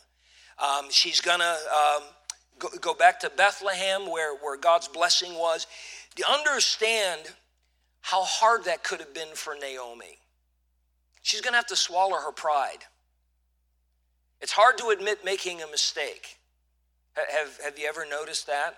Um, 0.59 0.87
she's 0.89 1.21
going 1.21 1.41
to 1.41 1.45
um, 1.45 2.03
go, 2.59 2.69
go 2.81 2.95
back 2.95 3.21
to 3.21 3.29
Bethlehem 3.29 4.11
where, 4.11 4.35
where 4.35 4.57
God's 4.57 4.89
blessing 4.89 5.35
was. 5.35 5.67
You 6.17 6.25
understand 6.27 7.21
how 8.01 8.23
hard 8.23 8.65
that 8.65 8.83
could 8.83 8.99
have 9.01 9.13
been 9.13 9.35
for 9.35 9.55
Naomi? 9.61 10.21
She's 11.21 11.43
going 11.43 11.53
to 11.53 11.59
have 11.59 11.67
to 11.67 11.77
swallow 11.77 12.17
her 12.17 12.33
pride. 12.33 12.85
It's 14.41 14.53
hard 14.53 14.79
to 14.79 14.89
admit 14.89 15.23
making 15.23 15.61
a 15.61 15.67
mistake. 15.67 16.39
Have, 17.13 17.59
have 17.63 17.79
you 17.79 17.89
ever 17.89 18.07
noticed 18.09 18.47
that? 18.47 18.77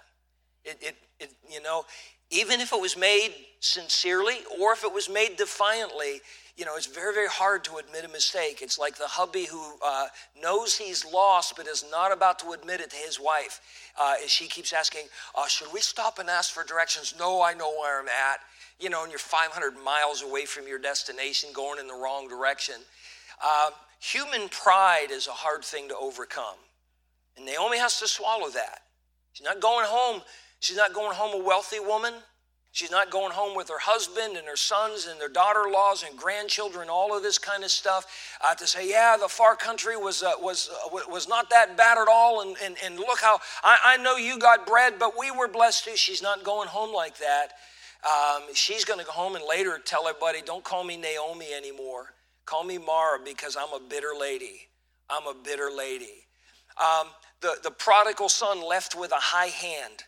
It, 0.65 0.79
it, 0.81 0.97
it, 1.21 1.33
you 1.51 1.63
know, 1.63 1.85
even 2.31 2.61
if 2.61 2.73
it 2.73 2.81
was 2.81 2.97
made 2.97 3.31
sincerely 3.61 4.39
or 4.61 4.73
if 4.73 4.85
it 4.85 4.93
was 4.93 5.09
made 5.09 5.37
defiantly, 5.37 6.21
you 6.57 6.65
know, 6.65 6.77
it's 6.77 6.87
very, 6.87 7.15
very 7.15 7.29
hard 7.29 7.65
to 7.65 7.77
admit 7.77 8.05
a 8.05 8.09
mistake. 8.09 8.61
It's 8.63 8.79
like 8.79 8.97
the 8.97 9.07
hubby 9.07 9.47
who 9.47 9.75
uh, 9.85 10.07
knows 10.41 10.77
he's 10.77 11.05
lost 11.05 11.55
but 11.57 11.67
is 11.67 11.85
not 11.91 12.13
about 12.13 12.39
to 12.41 12.53
admit 12.53 12.81
it 12.81 12.91
to 12.91 12.97
his 12.97 13.19
wife. 13.19 13.61
Uh, 14.01 14.15
she 14.27 14.47
keeps 14.47 14.73
asking, 14.73 15.07
uh, 15.37 15.47
Should 15.47 15.73
we 15.73 15.81
stop 15.81 16.19
and 16.19 16.29
ask 16.29 16.53
for 16.53 16.65
directions? 16.65 17.15
No, 17.19 17.43
I 17.43 17.55
know 17.55 17.71
where 17.71 18.01
I'm 18.01 18.09
at. 18.09 18.41
You 18.79 18.91
know, 18.91 19.03
and 19.03 19.11
you're 19.11 19.19
500 19.19 19.75
miles 19.83 20.23
away 20.23 20.45
from 20.45 20.67
your 20.67 20.79
destination 20.79 21.51
going 21.55 21.79
in 21.79 21.87
the 21.87 21.95
wrong 21.95 22.29
direction. 22.29 22.77
Uh, 23.43 23.71
human 24.01 24.49
pride 24.49 25.09
is 25.11 25.27
a 25.27 25.33
hard 25.33 25.65
thing 25.65 25.89
to 25.89 25.97
overcome. 25.97 26.57
And 27.37 27.47
Naomi 27.47 27.79
has 27.79 27.99
to 28.01 28.09
swallow 28.09 28.51
that. 28.51 28.81
She's 29.33 29.45
not 29.45 29.61
going 29.61 29.87
home. 29.89 30.23
She's 30.63 30.77
not 30.77 30.95
going 30.95 31.13
home 31.17 31.41
a 31.41 31.45
wealthy 31.45 31.81
woman. 31.81 32.15
She's 32.71 32.93
not 32.93 33.11
going 33.11 33.33
home 33.33 33.57
with 33.57 33.69
her 33.69 33.81
husband 33.81 34.37
and 34.37 34.47
her 34.47 34.55
sons 34.55 35.09
and 35.11 35.21
their 35.21 35.29
daughter 35.29 35.65
in 35.67 35.73
laws 35.73 36.05
and 36.09 36.17
grandchildren, 36.17 36.89
all 36.89 37.17
of 37.17 37.25
this 37.25 37.37
kind 37.37 37.65
of 37.65 37.73
stuff, 37.73 38.07
uh, 38.41 38.55
to 38.55 38.67
say, 38.69 38.89
yeah, 38.89 39.17
the 39.21 39.27
far 39.27 39.57
country 39.57 39.97
was, 39.97 40.23
uh, 40.23 40.35
was, 40.41 40.71
uh, 40.71 41.01
was 41.11 41.29
not 41.29 41.51
that 41.51 41.77
bad 41.77 41.99
at 41.99 42.07
all. 42.09 42.43
And, 42.43 42.57
and, 42.63 42.77
and 42.85 42.97
look 42.97 43.19
how, 43.21 43.41
I, 43.65 43.79
I 43.85 43.97
know 43.97 44.17
you 44.17 44.39
got 44.39 44.65
bread, 44.65 45.01
but 45.01 45.19
we 45.19 45.33
were 45.33 45.49
blessed 45.49 45.85
too. 45.85 45.97
She's 45.97 46.23
not 46.23 46.45
going 46.45 46.69
home 46.69 46.95
like 46.95 47.19
that. 47.19 47.55
Um, 48.07 48.43
she's 48.55 48.85
going 48.85 49.01
to 49.01 49.05
go 49.05 49.11
home 49.11 49.35
and 49.35 49.45
later 49.45 49.81
tell 49.85 50.07
everybody, 50.07 50.43
don't 50.43 50.63
call 50.63 50.85
me 50.85 50.97
Naomi 50.97 51.53
anymore. 51.53 52.15
Call 52.47 52.63
me 52.63 52.79
Mara 52.79 53.19
because 53.25 53.57
I'm 53.57 53.73
a 53.75 53.85
bitter 53.85 54.13
lady. 54.19 54.69
I'm 55.11 55.27
a 55.27 55.35
bitter 55.35 55.71
lady. 55.77 56.29
Um, 56.81 57.09
the, 57.41 57.57
the 57.65 57.73
prodigal 57.73 58.29
son 58.29 58.65
left 58.65 58.95
with 58.95 59.11
a 59.11 59.17
high 59.17 59.47
hand 59.47 60.05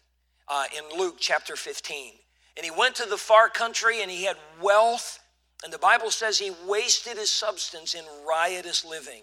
uh, 0.48 0.64
in 0.76 0.98
Luke 0.98 1.16
chapter 1.18 1.56
15. 1.56 2.12
And 2.56 2.64
he 2.64 2.70
went 2.70 2.94
to 2.96 3.08
the 3.08 3.16
far 3.16 3.48
country 3.48 4.02
and 4.02 4.10
he 4.10 4.24
had 4.24 4.36
wealth. 4.60 5.18
And 5.62 5.72
the 5.72 5.78
Bible 5.78 6.10
says 6.10 6.38
he 6.38 6.52
wasted 6.66 7.16
his 7.16 7.30
substance 7.30 7.94
in 7.94 8.04
riotous 8.28 8.84
living. 8.84 9.22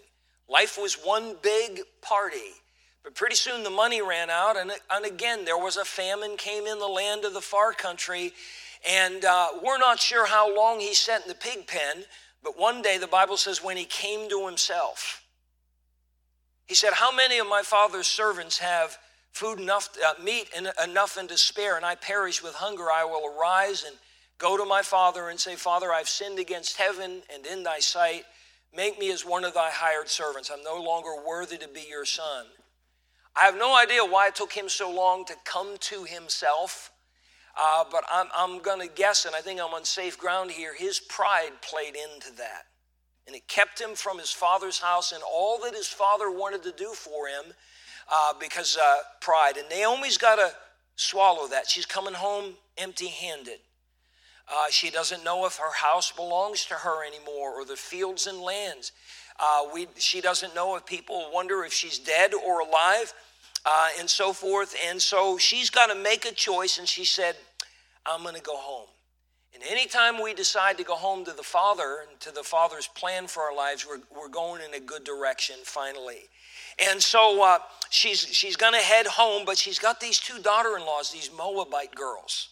Life 0.50 0.78
was 0.82 0.96
one 0.96 1.36
big 1.42 1.82
party. 2.02 2.52
But 3.04 3.16
pretty 3.16 3.36
soon 3.36 3.64
the 3.64 3.70
money 3.70 4.02
ran 4.02 4.30
out, 4.30 4.58
and, 4.58 4.72
and 4.92 5.06
again 5.06 5.46
there 5.46 5.58
was 5.58 5.78
a 5.78 5.86
famine 5.86 6.38
came 6.38 6.68
in 6.68 6.78
the 6.78 6.88
land 6.88 7.26
of 7.26 7.34
the 7.34 7.42
far 7.42 7.74
country, 7.74 8.34
And 8.88 9.26
uh, 9.26 9.48
we're 9.64 9.80
not 9.80 10.00
sure 10.00 10.28
how 10.28 10.56
long 10.56 10.80
he 10.80 10.94
sat 10.94 11.24
in 11.24 11.28
the 11.28 11.36
pig 11.36 11.68
pen, 11.68 12.06
but 12.44 12.60
one 12.60 12.82
day 12.82 12.98
the 12.98 13.08
Bible 13.08 13.38
says 13.38 13.64
when 13.64 13.78
he 13.78 13.86
came 13.86 14.30
to 14.30 14.46
himself, 14.46 15.24
he 16.66 16.76
said, 16.76 16.94
How 16.94 17.12
many 17.12 17.40
of 17.40 17.48
my 17.48 17.62
father's 17.64 18.08
servants 18.08 18.60
have 18.60 18.98
food 19.32 19.60
enough, 19.60 19.90
uh, 20.06 20.22
meat 20.22 20.50
enough 20.84 21.18
and 21.18 21.30
to 21.30 21.38
spare, 21.38 21.78
and 21.78 21.86
I 21.86 21.96
perish 21.96 22.44
with 22.44 22.56
hunger? 22.56 22.86
I 22.92 23.06
will 23.06 23.36
arise 23.38 23.84
and 23.86 23.96
go 24.38 24.58
to 24.58 24.66
my 24.66 24.82
father 24.82 25.30
and 25.30 25.40
say, 25.40 25.56
Father, 25.56 25.92
I've 25.92 26.10
sinned 26.10 26.40
against 26.40 26.78
heaven 26.78 27.22
and 27.34 27.46
in 27.46 27.64
thy 27.64 27.80
sight. 27.80 28.24
Make 28.76 29.00
me 29.00 29.12
as 29.12 29.26
one 29.26 29.44
of 29.44 29.54
thy 29.54 29.70
hired 29.70 30.10
servants. 30.10 30.50
I'm 30.50 30.64
no 30.64 30.82
longer 30.82 31.12
worthy 31.28 31.58
to 31.58 31.68
be 31.68 31.86
your 31.90 32.06
son. 32.06 32.46
I 33.36 33.46
have 33.46 33.58
no 33.58 33.76
idea 33.76 34.04
why 34.04 34.28
it 34.28 34.36
took 34.36 34.52
him 34.52 34.68
so 34.68 34.92
long 34.92 35.26
to 35.26 35.36
come 35.46 35.78
to 35.80 36.04
himself, 36.04 36.92
uh, 37.60 37.86
but 37.90 38.04
I'm, 38.12 38.28
I'm 38.36 38.62
going 38.62 38.86
to 38.86 38.94
guess, 38.94 39.26
and 39.26 39.36
I 39.36 39.42
think 39.42 39.60
I'm 39.62 39.74
on 39.74 39.86
safe 39.86 40.18
ground 40.18 40.52
here, 40.52 40.74
his 40.76 41.00
pride 41.00 41.52
played 41.62 41.96
into 41.96 42.36
that. 42.38 42.66
And 43.32 43.38
it 43.38 43.48
kept 43.48 43.80
him 43.80 43.96
from 43.96 44.20
his 44.20 44.30
father's 44.30 44.78
house 44.78 45.14
and 45.14 45.24
all 45.24 45.58
that 45.60 45.74
his 45.74 45.88
father 45.88 46.30
wanted 46.30 46.64
to 46.64 46.74
do 46.74 46.90
for 46.90 47.30
him 47.30 47.54
uh, 48.12 48.34
because 48.38 48.76
uh, 48.76 48.98
pride. 49.22 49.56
And 49.56 49.70
Naomi's 49.70 50.18
got 50.18 50.36
to 50.36 50.52
swallow 50.98 51.48
that. 51.48 51.70
She's 51.70 51.86
coming 51.86 52.14
home 52.14 52.56
empty 52.78 53.08
handed. 53.08 53.60
Uh, 54.54 54.66
she 54.70 54.90
doesn't 54.90 55.24
know 55.24 55.46
if 55.46 55.56
her 55.56 55.72
house 55.72 56.12
belongs 56.12 56.66
to 56.66 56.74
her 56.74 57.08
anymore 57.08 57.52
or 57.58 57.64
the 57.64 57.78
fields 57.78 58.28
and 58.28 58.42
lands. 58.42 58.92
Uh, 59.40 59.62
we, 59.74 59.88
she 59.96 60.20
doesn't 60.20 60.54
know 60.54 60.76
if 60.76 60.86
people 60.86 61.30
wonder 61.34 61.64
if 61.64 61.72
she's 61.72 62.00
dead 62.00 62.34
or 62.34 62.60
alive 62.60 63.14
uh, 63.66 63.88
and 63.98 64.10
so 64.10 64.34
forth. 64.34 64.76
And 64.90 65.02
so 65.02 65.38
she's 65.38 65.70
got 65.70 65.88
to 65.88 65.96
make 65.96 66.26
a 66.26 66.34
choice, 66.34 66.80
and 66.80 66.88
she 66.88 67.06
said, 67.06 67.38
I'm 68.06 68.24
going 68.24 68.36
to 68.36 68.42
go 68.42 68.58
home. 68.58 68.90
And 69.54 69.64
anytime 69.64 70.22
we 70.22 70.34
decide 70.34 70.78
to 70.78 70.84
go 70.84 70.96
home 70.96 71.26
to 71.26 71.34
the 71.34 71.44
Father 71.44 72.06
and 72.08 72.20
to 72.22 72.32
the 72.32 72.44
Father's 72.44 72.88
plan 72.88 73.28
for 73.28 73.44
our 73.44 73.56
lives, 73.56 73.86
we're, 73.88 74.00
we're 74.18 74.30
going 74.30 74.62
in 74.62 74.74
a 74.74 74.80
good 74.80 75.04
direction 75.04 75.56
finally. 75.64 76.30
And 76.90 77.02
so 77.02 77.44
uh, 77.44 77.60
she's, 77.90 78.20
she's 78.20 78.56
going 78.56 78.74
to 78.74 78.80
head 78.80 79.08
home, 79.08 79.44
but 79.46 79.58
she's 79.58 79.78
got 79.78 80.00
these 80.00 80.20
two 80.20 80.40
daughter 80.40 80.78
in 80.78 80.86
laws, 80.86 81.12
these 81.12 81.30
Moabite 81.38 81.94
girls. 81.94 82.50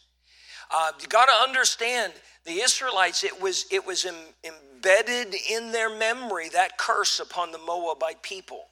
Uh, 0.72 0.92
you 1.02 1.08
got 1.08 1.26
to 1.26 1.48
understand 1.48 2.14
the 2.46 2.62
Israelites, 2.62 3.24
it 3.24 3.42
was, 3.42 3.66
it 3.72 3.86
was 3.86 4.06
Im- 4.06 4.16
embedded 4.44 5.36
in 5.50 5.72
their 5.72 5.90
memory 5.90 6.50
that 6.50 6.78
curse 6.78 7.20
upon 7.20 7.52
the 7.52 7.58
Moabite 7.58 8.22
people. 8.22 8.68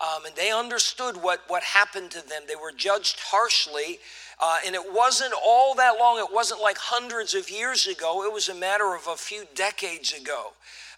Um, 0.00 0.26
and 0.26 0.34
they 0.34 0.50
understood 0.50 1.16
what, 1.16 1.42
what 1.46 1.62
happened 1.62 2.10
to 2.12 2.28
them. 2.28 2.42
They 2.48 2.56
were 2.56 2.72
judged 2.72 3.20
harshly. 3.20 3.98
Uh, 4.40 4.58
and 4.66 4.74
it 4.74 4.92
wasn't 4.92 5.32
all 5.44 5.74
that 5.76 5.96
long, 5.98 6.18
it 6.18 6.32
wasn't 6.32 6.60
like 6.60 6.76
hundreds 6.76 7.34
of 7.34 7.48
years 7.50 7.86
ago, 7.86 8.24
it 8.24 8.32
was 8.32 8.48
a 8.48 8.54
matter 8.54 8.94
of 8.94 9.06
a 9.06 9.16
few 9.16 9.44
decades 9.54 10.12
ago. 10.12 10.52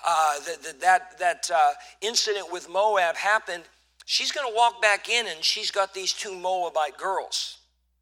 Uh, 0.06 0.34
that, 0.62 0.80
that, 0.80 1.18
that 1.18 1.50
uh, 1.54 1.72
incident 2.00 2.50
with 2.50 2.68
Moab 2.68 3.16
happened. 3.16 3.64
She's 4.04 4.30
going 4.30 4.48
to 4.48 4.54
walk 4.54 4.80
back 4.80 5.08
in, 5.08 5.26
and 5.26 5.42
she's 5.42 5.70
got 5.70 5.92
these 5.92 6.12
two 6.12 6.34
Moabite 6.34 6.96
girls. 6.96 7.58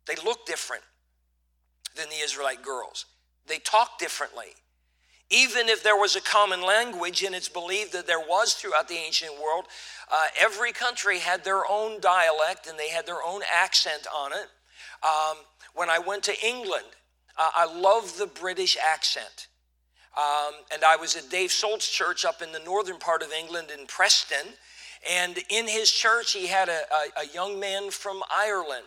They 0.07 0.17
look 0.25 0.45
different 0.45 0.83
than 1.97 2.09
the 2.11 2.23
Israelite 2.23 2.63
girls. 2.63 3.07
They 3.47 3.59
talk 3.59 3.99
differently. 3.99 4.55
Even 5.35 5.69
if 5.69 5.83
there 5.83 5.97
was 5.97 6.15
a 6.15 6.21
common 6.21 6.63
language, 6.63 7.25
and 7.25 7.35
it's 7.35 7.49
believed 7.49 7.93
that 7.93 8.07
there 8.07 8.21
was 8.21 8.55
throughout 8.55 8.87
the 8.89 8.95
ancient 8.95 9.33
world, 9.43 9.65
uh, 10.13 10.27
every 10.41 10.73
country 10.73 11.19
had 11.19 11.43
their 11.43 11.63
own 11.69 12.01
dialect 12.01 12.69
and 12.69 12.79
they 12.79 12.91
had 12.91 13.07
their 13.07 13.23
own 13.27 13.41
accent 13.53 14.07
on 14.15 14.33
it. 14.33 14.47
Um, 15.03 15.39
when 15.75 15.91
I 15.91 15.99
went 15.99 16.23
to 16.25 16.47
England, 16.47 16.87
uh, 17.37 17.51
I 17.55 17.67
love 17.67 18.17
the 18.17 18.27
British 18.27 18.77
accent. 18.77 19.49
Um, 20.17 20.55
and 20.73 20.85
I 20.85 20.95
was 20.97 21.17
at 21.17 21.29
Dave 21.31 21.51
Solt's 21.51 21.91
church 21.91 22.25
up 22.25 22.41
in 22.41 22.53
the 22.53 22.61
northern 22.61 22.99
part 22.99 23.23
of 23.23 23.33
England 23.33 23.69
in 23.77 23.87
Preston. 23.87 24.55
And 25.11 25.39
in 25.51 25.67
his 25.67 25.91
church, 25.91 26.33
he 26.33 26.47
had 26.47 26.69
a, 26.69 26.83
a, 26.93 27.23
a 27.23 27.27
young 27.35 27.59
man 27.59 27.91
from 27.91 28.23
Ireland. 28.35 28.87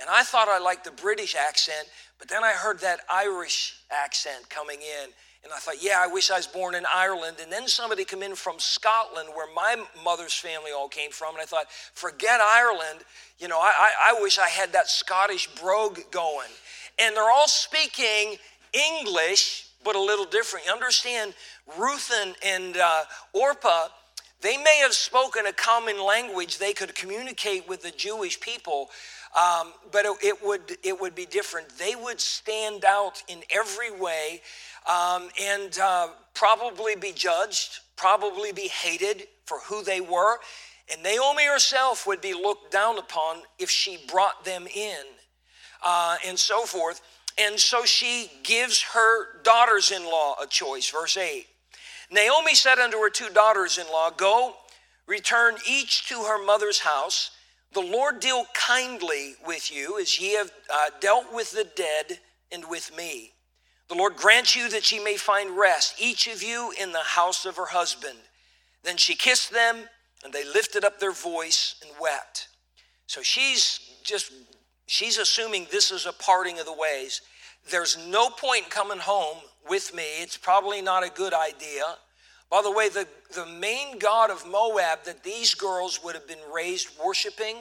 And 0.00 0.10
I 0.10 0.24
thought 0.24 0.48
I 0.48 0.58
liked 0.58 0.84
the 0.84 0.90
British 0.90 1.36
accent, 1.36 1.88
but 2.18 2.28
then 2.28 2.42
I 2.42 2.50
heard 2.50 2.80
that 2.80 3.00
Irish 3.08 3.76
accent 3.92 4.50
coming 4.50 4.80
in. 4.80 5.10
And 5.44 5.52
I 5.52 5.58
thought, 5.58 5.82
yeah, 5.82 5.96
I 5.98 6.06
wish 6.06 6.30
I 6.30 6.38
was 6.38 6.46
born 6.46 6.74
in 6.74 6.84
Ireland. 6.92 7.36
And 7.40 7.52
then 7.52 7.68
somebody 7.68 8.04
come 8.06 8.22
in 8.22 8.34
from 8.34 8.58
Scotland, 8.58 9.28
where 9.34 9.52
my 9.54 9.76
mother's 10.02 10.32
family 10.32 10.72
all 10.72 10.88
came 10.88 11.10
from. 11.10 11.34
And 11.34 11.42
I 11.42 11.44
thought, 11.44 11.70
forget 11.92 12.40
Ireland. 12.40 13.00
You 13.38 13.48
know, 13.48 13.58
I, 13.58 13.72
I, 13.78 13.90
I 14.16 14.22
wish 14.22 14.38
I 14.38 14.48
had 14.48 14.72
that 14.72 14.88
Scottish 14.88 15.48
brogue 15.60 16.00
going. 16.10 16.48
And 16.98 17.14
they're 17.14 17.30
all 17.30 17.48
speaking 17.48 18.36
English, 18.72 19.68
but 19.84 19.96
a 19.96 20.00
little 20.00 20.24
different. 20.24 20.64
You 20.66 20.72
understand, 20.72 21.34
Ruth 21.78 22.10
and, 22.22 22.34
and 22.42 22.76
uh, 22.78 23.02
Orpah, 23.34 23.88
they 24.40 24.56
may 24.56 24.78
have 24.82 24.94
spoken 24.94 25.46
a 25.46 25.52
common 25.52 26.02
language 26.02 26.58
they 26.58 26.72
could 26.72 26.94
communicate 26.94 27.68
with 27.68 27.82
the 27.82 27.90
Jewish 27.90 28.40
people, 28.40 28.90
um, 29.34 29.72
but 29.90 30.04
it, 30.04 30.16
it, 30.22 30.44
would, 30.44 30.76
it 30.82 31.00
would 31.00 31.14
be 31.14 31.26
different. 31.26 31.68
They 31.78 31.94
would 31.94 32.20
stand 32.20 32.84
out 32.84 33.22
in 33.26 33.42
every 33.50 33.90
way 33.90 34.42
um, 34.90 35.28
and 35.40 35.78
uh, 35.78 36.08
probably 36.34 36.96
be 36.96 37.12
judged, 37.12 37.80
probably 37.96 38.52
be 38.52 38.68
hated 38.68 39.28
for 39.46 39.58
who 39.66 39.82
they 39.82 40.00
were. 40.00 40.38
And 40.92 41.02
Naomi 41.02 41.46
herself 41.46 42.06
would 42.06 42.20
be 42.20 42.34
looked 42.34 42.70
down 42.70 42.98
upon 42.98 43.42
if 43.58 43.70
she 43.70 43.98
brought 44.08 44.44
them 44.44 44.66
in 44.66 45.04
uh, 45.84 46.16
and 46.26 46.38
so 46.38 46.62
forth. 46.62 47.00
And 47.38 47.58
so 47.58 47.84
she 47.84 48.30
gives 48.42 48.82
her 48.82 49.42
daughters 49.42 49.90
in 49.90 50.04
law 50.04 50.36
a 50.42 50.46
choice. 50.46 50.90
Verse 50.90 51.16
8 51.16 51.46
Naomi 52.10 52.54
said 52.54 52.78
unto 52.78 52.98
her 52.98 53.10
two 53.10 53.30
daughters 53.30 53.78
in 53.78 53.86
law, 53.88 54.10
Go, 54.10 54.54
return 55.06 55.56
each 55.68 56.08
to 56.08 56.22
her 56.24 56.44
mother's 56.44 56.80
house. 56.80 57.30
The 57.72 57.80
Lord 57.80 58.20
deal 58.20 58.46
kindly 58.54 59.34
with 59.44 59.72
you 59.74 59.98
as 59.98 60.20
ye 60.20 60.34
have 60.34 60.52
uh, 60.72 60.90
dealt 61.00 61.32
with 61.32 61.50
the 61.50 61.64
dead 61.64 62.20
and 62.52 62.68
with 62.68 62.96
me. 62.96 63.33
The 63.94 63.98
Lord 63.98 64.16
grant 64.16 64.56
you 64.56 64.68
that 64.70 64.82
she 64.82 64.98
may 64.98 65.16
find 65.16 65.56
rest, 65.56 66.02
each 66.02 66.26
of 66.26 66.42
you 66.42 66.72
in 66.80 66.90
the 66.90 66.98
house 66.98 67.46
of 67.46 67.54
her 67.54 67.66
husband. 67.66 68.18
Then 68.82 68.96
she 68.96 69.14
kissed 69.14 69.52
them, 69.52 69.88
and 70.24 70.32
they 70.32 70.44
lifted 70.44 70.84
up 70.84 70.98
their 70.98 71.12
voice 71.12 71.76
and 71.80 71.92
wept. 72.00 72.48
So 73.06 73.22
she's 73.22 73.78
just, 74.02 74.32
she's 74.88 75.16
assuming 75.16 75.68
this 75.70 75.92
is 75.92 76.06
a 76.06 76.12
parting 76.12 76.58
of 76.58 76.66
the 76.66 76.72
ways. 76.72 77.20
There's 77.70 77.96
no 78.08 78.30
point 78.30 78.64
in 78.64 78.70
coming 78.70 78.98
home 78.98 79.38
with 79.68 79.94
me. 79.94 80.02
It's 80.20 80.36
probably 80.36 80.82
not 80.82 81.06
a 81.06 81.10
good 81.10 81.32
idea. 81.32 81.84
By 82.50 82.62
the 82.62 82.72
way, 82.72 82.88
the, 82.88 83.06
the 83.32 83.46
main 83.46 84.00
god 84.00 84.28
of 84.28 84.44
Moab 84.44 85.04
that 85.04 85.22
these 85.22 85.54
girls 85.54 86.02
would 86.02 86.16
have 86.16 86.26
been 86.26 86.42
raised 86.52 86.88
worshiping 86.98 87.58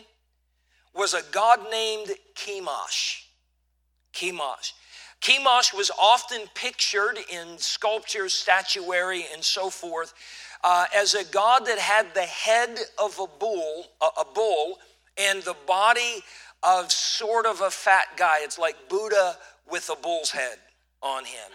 was 0.95 1.13
a 1.13 1.21
god 1.31 1.59
named 1.69 2.09
Chemosh. 2.33 3.25
Chemosh. 4.15 4.71
Chemosh 5.23 5.73
was 5.73 5.89
often 5.97 6.41
pictured 6.53 7.17
in 7.31 7.57
sculptures, 7.57 8.33
statuary, 8.33 9.23
and 9.33 9.41
so 9.41 9.69
forth 9.69 10.13
uh, 10.65 10.85
as 10.93 11.13
a 11.13 11.23
god 11.23 11.65
that 11.65 11.79
had 11.79 12.13
the 12.13 12.23
head 12.23 12.77
of 13.01 13.17
a 13.19 13.27
bull, 13.39 13.85
a, 14.01 14.25
bull, 14.25 14.79
and 15.17 15.41
the 15.43 15.55
body 15.65 16.21
of 16.61 16.91
sort 16.91 17.45
of 17.45 17.61
a 17.61 17.69
fat 17.69 18.07
guy. 18.17 18.39
It's 18.41 18.59
like 18.59 18.89
Buddha 18.89 19.37
with 19.71 19.89
a 19.89 19.95
bull's 19.95 20.31
head 20.31 20.57
on 21.01 21.23
him. 21.23 21.51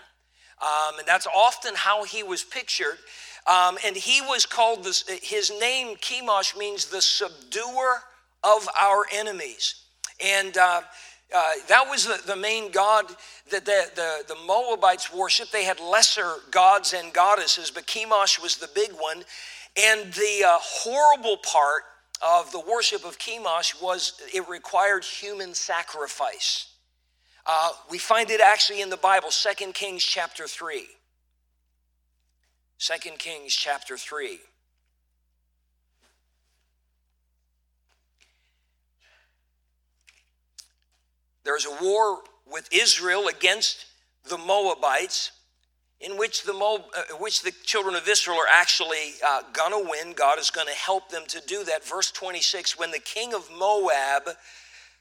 Um, 0.63 0.99
and 1.01 1.07
that's 1.07 1.27
often 1.27 1.75
how 1.75 2.05
he 2.05 2.23
was 2.23 2.43
pictured. 2.43 2.97
Um, 3.47 3.77
and 3.85 3.95
he 3.95 4.23
was 4.23 4.47
called, 4.47 4.87
his 5.23 5.53
name, 5.61 5.97
Chemosh, 5.97 6.57
means 6.57 6.87
the 6.87 7.03
subduer 7.03 8.03
of 8.43 8.67
our 8.81 9.05
enemies. 9.13 9.85
And 10.25 10.57
uh, 10.57 10.81
uh, 11.35 11.53
that 11.69 11.87
was 11.91 12.07
the, 12.07 12.21
the, 12.27 12.37
main 12.37 12.71
god 12.71 13.05
that 13.51 13.65
the, 13.65 13.91
the, 13.95 14.35
the, 14.35 14.41
Moabites 14.47 15.13
worshiped. 15.13 15.53
They 15.53 15.65
had 15.65 15.79
lesser 15.79 16.37
gods 16.51 16.95
and 16.95 17.13
goddesses, 17.13 17.71
but 17.71 17.87
Chemosh 17.87 18.41
was 18.41 18.57
the 18.57 18.69
big 18.75 18.93
one. 18.93 19.25
And 19.77 20.13
the 20.15 20.45
uh, 20.47 20.57
horrible 20.61 21.37
part 21.39 21.83
of 22.23 22.51
the 22.51 22.61
worship 22.61 23.05
of 23.05 23.19
Chemosh 23.19 23.81
was 23.81 24.15
it 24.33 24.49
required 24.49 25.05
human 25.05 25.55
sacrifice. 25.55 26.73
Uh, 27.45 27.71
we 27.91 27.99
find 27.99 28.31
it 28.31 28.41
actually 28.41 28.81
in 28.81 28.91
the 28.91 28.97
Bible, 28.97 29.29
2 29.31 29.73
Kings 29.73 30.05
chapter 30.05 30.47
3. 30.47 30.87
2 32.79 33.11
Kings 33.19 33.55
chapter 33.55 33.97
3. 33.97 34.39
There's 41.49 41.65
a 41.65 41.83
war 41.83 42.19
with 42.45 42.69
Israel 42.71 43.29
against 43.29 43.87
the 44.29 44.37
Moabites, 44.37 45.33
in 45.99 46.19
which 46.19 46.43
the, 46.43 46.53
uh, 46.53 47.17
which 47.17 47.41
the 47.41 47.53
children 47.65 47.95
of 47.95 48.07
Israel 48.07 48.37
are 48.37 48.55
actually 48.55 49.15
uh, 49.27 49.41
going 49.55 49.73
to 49.73 49.91
win. 49.91 50.13
God 50.13 50.39
is 50.39 50.51
going 50.51 50.67
to 50.67 50.75
help 50.75 51.09
them 51.09 51.23
to 51.29 51.41
do 51.47 51.65
that. 51.65 51.89
Verse 51.89 52.11
26 52.11 52.79
When 52.79 52.91
the 52.91 52.99
king 52.99 53.33
of 53.33 53.49
Moab 53.51 54.29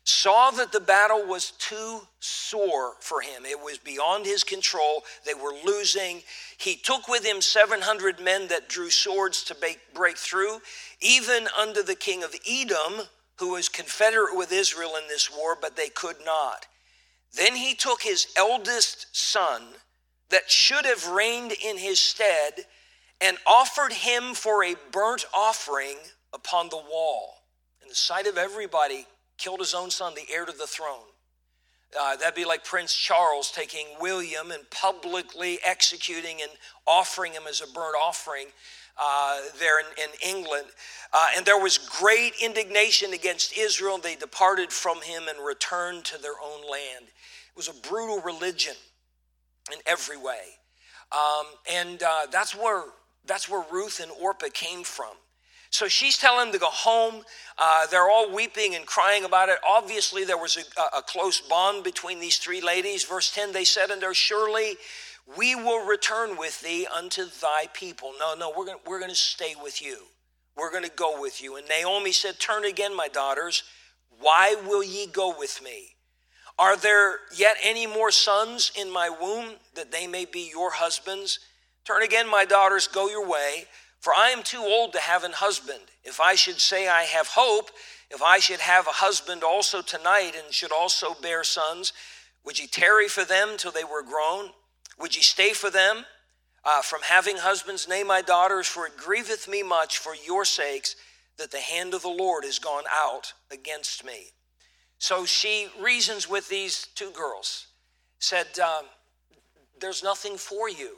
saw 0.06 0.52
that 0.52 0.72
the 0.72 0.80
battle 0.80 1.26
was 1.28 1.52
too 1.52 2.08
sore 2.22 2.94
for 3.02 3.20
him. 3.20 3.46
It 3.46 3.60
was 3.60 3.78
beyond 3.78 4.26
his 4.26 4.46
control. 4.46 5.04
They 5.26 5.34
were 5.34 5.54
losing. 5.66 6.22
He 6.58 6.78
took 6.78 7.10
with 7.10 7.26
him 7.26 7.42
700 7.42 8.22
men 8.22 8.48
that 8.48 8.70
drew 8.70 8.90
swords 8.90 9.44
to 9.44 9.56
break 9.94 10.18
through, 10.18 10.62
even 11.02 11.50
under 11.60 11.84
the 11.84 11.96
king 11.96 12.24
of 12.24 12.34
Edom, 12.50 13.06
who 13.40 13.52
was 13.52 13.70
confederate 13.70 14.36
with 14.36 14.52
Israel 14.52 14.96
in 14.96 15.08
this 15.08 15.30
war, 15.36 15.58
but 15.60 15.76
they 15.76 15.90
could 15.90 16.18
not. 16.26 16.66
Then 17.34 17.56
he 17.56 17.76
took 17.76 18.02
his 18.02 18.28
eldest 18.38 19.08
son, 19.16 19.64
that 20.30 20.52
should 20.52 20.86
have 20.86 21.08
reigned 21.08 21.54
in 21.54 21.78
his 21.78 22.00
stead, 22.00 22.66
and 23.22 23.38
offered 23.46 23.94
him 23.94 24.34
for 24.34 24.64
a 24.64 24.76
burnt 24.92 25.26
offering 25.34 25.98
upon 26.34 26.70
the 26.70 26.78
wall. 26.78 27.36
In 27.82 27.88
the 27.88 27.96
sight 27.96 28.28
of 28.28 28.38
everybody, 28.38 29.06
killed 29.38 29.60
his 29.60 29.74
own 29.74 29.90
son, 29.90 30.14
the 30.16 30.32
heir 30.34 30.46
to 30.46 30.52
the 30.52 30.68
throne. 30.68 31.07
Uh, 32.00 32.18
that'd 32.18 32.36
be 32.36 32.46
like 32.46 32.66
Prince 32.66 32.94
Charles 32.94 33.52
taking 33.52 33.86
William 34.02 34.52
and 34.52 34.70
publicly 34.70 35.60
executing 35.66 36.42
and 36.42 36.52
offering 36.86 37.34
him 37.34 37.44
as 37.48 37.62
a 37.62 37.68
burnt 37.68 37.96
offering 38.02 38.48
uh, 39.02 39.40
there 39.60 39.80
in, 39.80 39.86
in 39.98 40.36
England. 40.36 40.66
Uh, 41.14 41.28
and 41.36 41.46
there 41.46 41.60
was 41.60 41.78
great 41.78 42.34
indignation 42.42 43.14
against 43.14 43.58
Israel. 43.58 43.98
They 43.98 44.16
departed 44.16 44.72
from 44.72 45.02
him 45.02 45.24
and 45.30 45.46
returned 45.46 46.04
to 46.06 46.22
their 46.22 46.36
own 46.44 46.62
land. 46.70 47.06
It 47.06 47.56
was 47.56 47.70
a 47.70 47.88
brutal 47.88 48.20
religion 48.22 48.76
in 49.72 49.80
every 49.86 50.18
way. 50.18 50.42
Um, 51.12 51.46
and 51.72 52.04
uh, 52.04 52.28
that's, 52.32 52.56
where, 52.56 52.84
that's 53.26 53.48
where 53.48 53.64
Ruth 53.72 54.02
and 54.02 54.12
Orpah 54.20 54.48
came 54.54 54.84
from. 54.84 55.16
So 55.70 55.88
she's 55.88 56.18
telling 56.18 56.48
him 56.48 56.54
to 56.54 56.60
go 56.60 56.70
home. 56.70 57.24
Uh, 57.58 57.88
they're 57.88 58.10
all 58.10 58.34
weeping 58.34 58.76
and 58.76 58.86
crying 58.86 59.26
about 59.26 59.50
it. 59.50 59.58
Obviously, 59.68 60.24
there 60.24 60.38
was 60.38 60.58
a, 60.58 60.98
a, 60.98 61.02
close 61.02 61.42
bond 61.42 61.84
between 61.84 62.20
these 62.20 62.38
three 62.38 62.62
ladies. 62.62 63.04
Verse 63.04 63.32
10 63.32 63.52
they 63.52 63.64
said 63.64 63.92
unto 63.92 64.06
her, 64.06 64.14
Surely 64.14 64.76
we 65.38 65.56
will 65.56 65.86
return 65.86 66.38
with 66.38 66.62
thee 66.62 66.88
unto 66.96 67.26
thy 67.42 67.66
people. 67.74 68.14
No, 68.20 68.36
no, 68.36 68.54
we're 68.56 68.66
going 68.66 68.78
we're 68.86 69.00
going 69.00 69.12
to 69.12 69.16
stay 69.16 69.56
with 69.62 69.82
you. 69.82 69.98
We're 70.56 70.72
going 70.72 70.86
to 70.86 70.92
go 70.96 71.22
with 71.22 71.42
you. 71.42 71.58
And 71.58 71.68
Naomi 71.68 72.12
said, 72.12 72.40
Turn 72.40 72.66
again, 72.66 72.96
my 72.96 73.08
daughters. 73.08 73.64
Why 74.20 74.56
will 74.66 74.84
ye 74.84 75.06
go 75.06 75.36
with 75.38 75.62
me? 75.64 75.96
Are 76.60 76.76
there 76.76 77.20
yet 77.36 77.58
any 77.64 77.86
more 77.86 78.10
sons 78.10 78.72
in 78.76 78.92
my 78.92 79.10
womb 79.10 79.56
that 79.76 79.92
they 79.92 80.08
may 80.08 80.26
be 80.26 80.50
your 80.52 80.72
husbands? 80.72 81.40
Turn 81.86 82.02
again, 82.02 82.30
my 82.30 82.46
daughters, 82.46 82.88
go 82.88 83.08
your 83.08 83.28
way. 83.28 83.66
For 84.00 84.14
I 84.16 84.30
am 84.30 84.44
too 84.44 84.62
old 84.62 84.94
to 84.94 85.00
have 85.00 85.24
an 85.24 85.34
husband. 85.34 85.82
If 86.04 86.20
I 86.20 86.36
should 86.36 86.60
say 86.60 86.88
I 86.88 87.04
have 87.04 87.28
hope, 87.28 87.72
if 88.10 88.22
I 88.22 88.40
should 88.40 88.60
have 88.60 88.88
a 88.88 88.92
husband 88.92 89.44
also 89.44 89.82
tonight 89.82 90.34
and 90.42 90.54
should 90.54 90.72
also 90.72 91.14
bear 91.22 91.44
sons, 91.44 91.94
would 92.46 92.60
ye 92.60 92.68
tarry 92.68 93.08
for 93.08 93.26
them 93.26 93.58
till 93.58 93.72
they 93.72 93.84
were 93.84 94.04
grown? 94.04 94.52
Would 95.00 95.16
ye 95.16 95.22
stay 95.22 95.54
for 95.54 95.70
them 95.70 96.06
uh, 96.64 96.82
from 96.82 97.02
having 97.04 97.38
husbands? 97.38 97.88
Nay, 97.88 98.04
my 98.04 98.22
daughters, 98.22 98.68
for 98.68 98.86
it 98.88 98.98
grieveth 98.98 99.48
me 99.48 99.64
much 99.64 99.98
for 99.98 100.16
your 100.16 100.46
sakes 100.46 100.96
that 101.38 101.52
the 101.52 101.60
hand 101.60 101.94
of 101.94 102.02
the 102.02 102.08
Lord 102.08 102.46
is 102.46 102.60
gone 102.60 102.86
out 102.92 103.34
against 103.52 104.06
me. 104.06 104.28
So 105.00 105.26
she 105.26 105.68
reasons 105.80 106.30
with 106.30 106.50
these 106.50 106.88
two 106.96 107.12
girls, 107.12 107.68
said, 108.20 108.58
um, 108.60 108.86
There's 109.80 110.04
nothing 110.04 110.38
for 110.38 110.70
you 110.70 110.98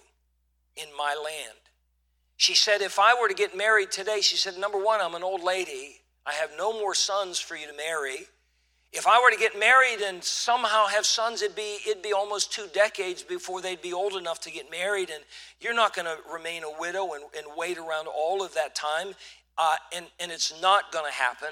in 0.78 0.88
my 0.98 1.14
land. 1.16 1.69
She 2.40 2.56
said, 2.56 2.82
If 2.82 3.00
I 3.00 3.20
were 3.20 3.28
to 3.28 3.34
get 3.34 3.56
married 3.56 3.92
today, 3.92 4.22
she 4.22 4.38
said, 4.38 4.58
Number 4.58 4.82
one, 4.82 5.02
I'm 5.02 5.14
an 5.14 5.24
old 5.24 5.44
lady. 5.44 5.98
I 6.26 6.32
have 6.32 6.52
no 6.58 6.72
more 6.72 6.96
sons 6.96 7.38
for 7.38 7.58
you 7.58 7.68
to 7.68 7.76
marry. 7.76 8.28
If 8.94 9.08
I 9.08 9.22
were 9.22 9.30
to 9.30 9.38
get 9.38 9.60
married 9.60 10.00
and 10.02 10.24
somehow 10.24 10.88
have 10.88 11.06
sons, 11.06 11.42
it'd 11.42 11.58
be, 11.58 11.80
it'd 11.86 12.02
be 12.02 12.14
almost 12.14 12.54
two 12.54 12.68
decades 12.74 13.24
before 13.24 13.62
they'd 13.62 13.82
be 13.82 13.92
old 13.92 14.14
enough 14.14 14.40
to 14.42 14.52
get 14.52 14.72
married. 14.72 15.10
And 15.10 15.22
you're 15.60 15.74
not 15.74 15.94
going 15.94 16.06
to 16.06 16.16
remain 16.32 16.64
a 16.64 16.80
widow 16.80 17.12
and, 17.12 17.26
and, 17.38 17.46
wait 17.58 17.78
around 17.78 18.08
all 18.08 18.42
of 18.42 18.54
that 18.54 18.74
time. 18.74 19.16
Uh, 19.58 19.76
and, 19.94 20.06
and 20.22 20.32
it's 20.32 20.62
not 20.62 20.94
going 20.94 21.06
to 21.06 21.12
happen. 21.12 21.50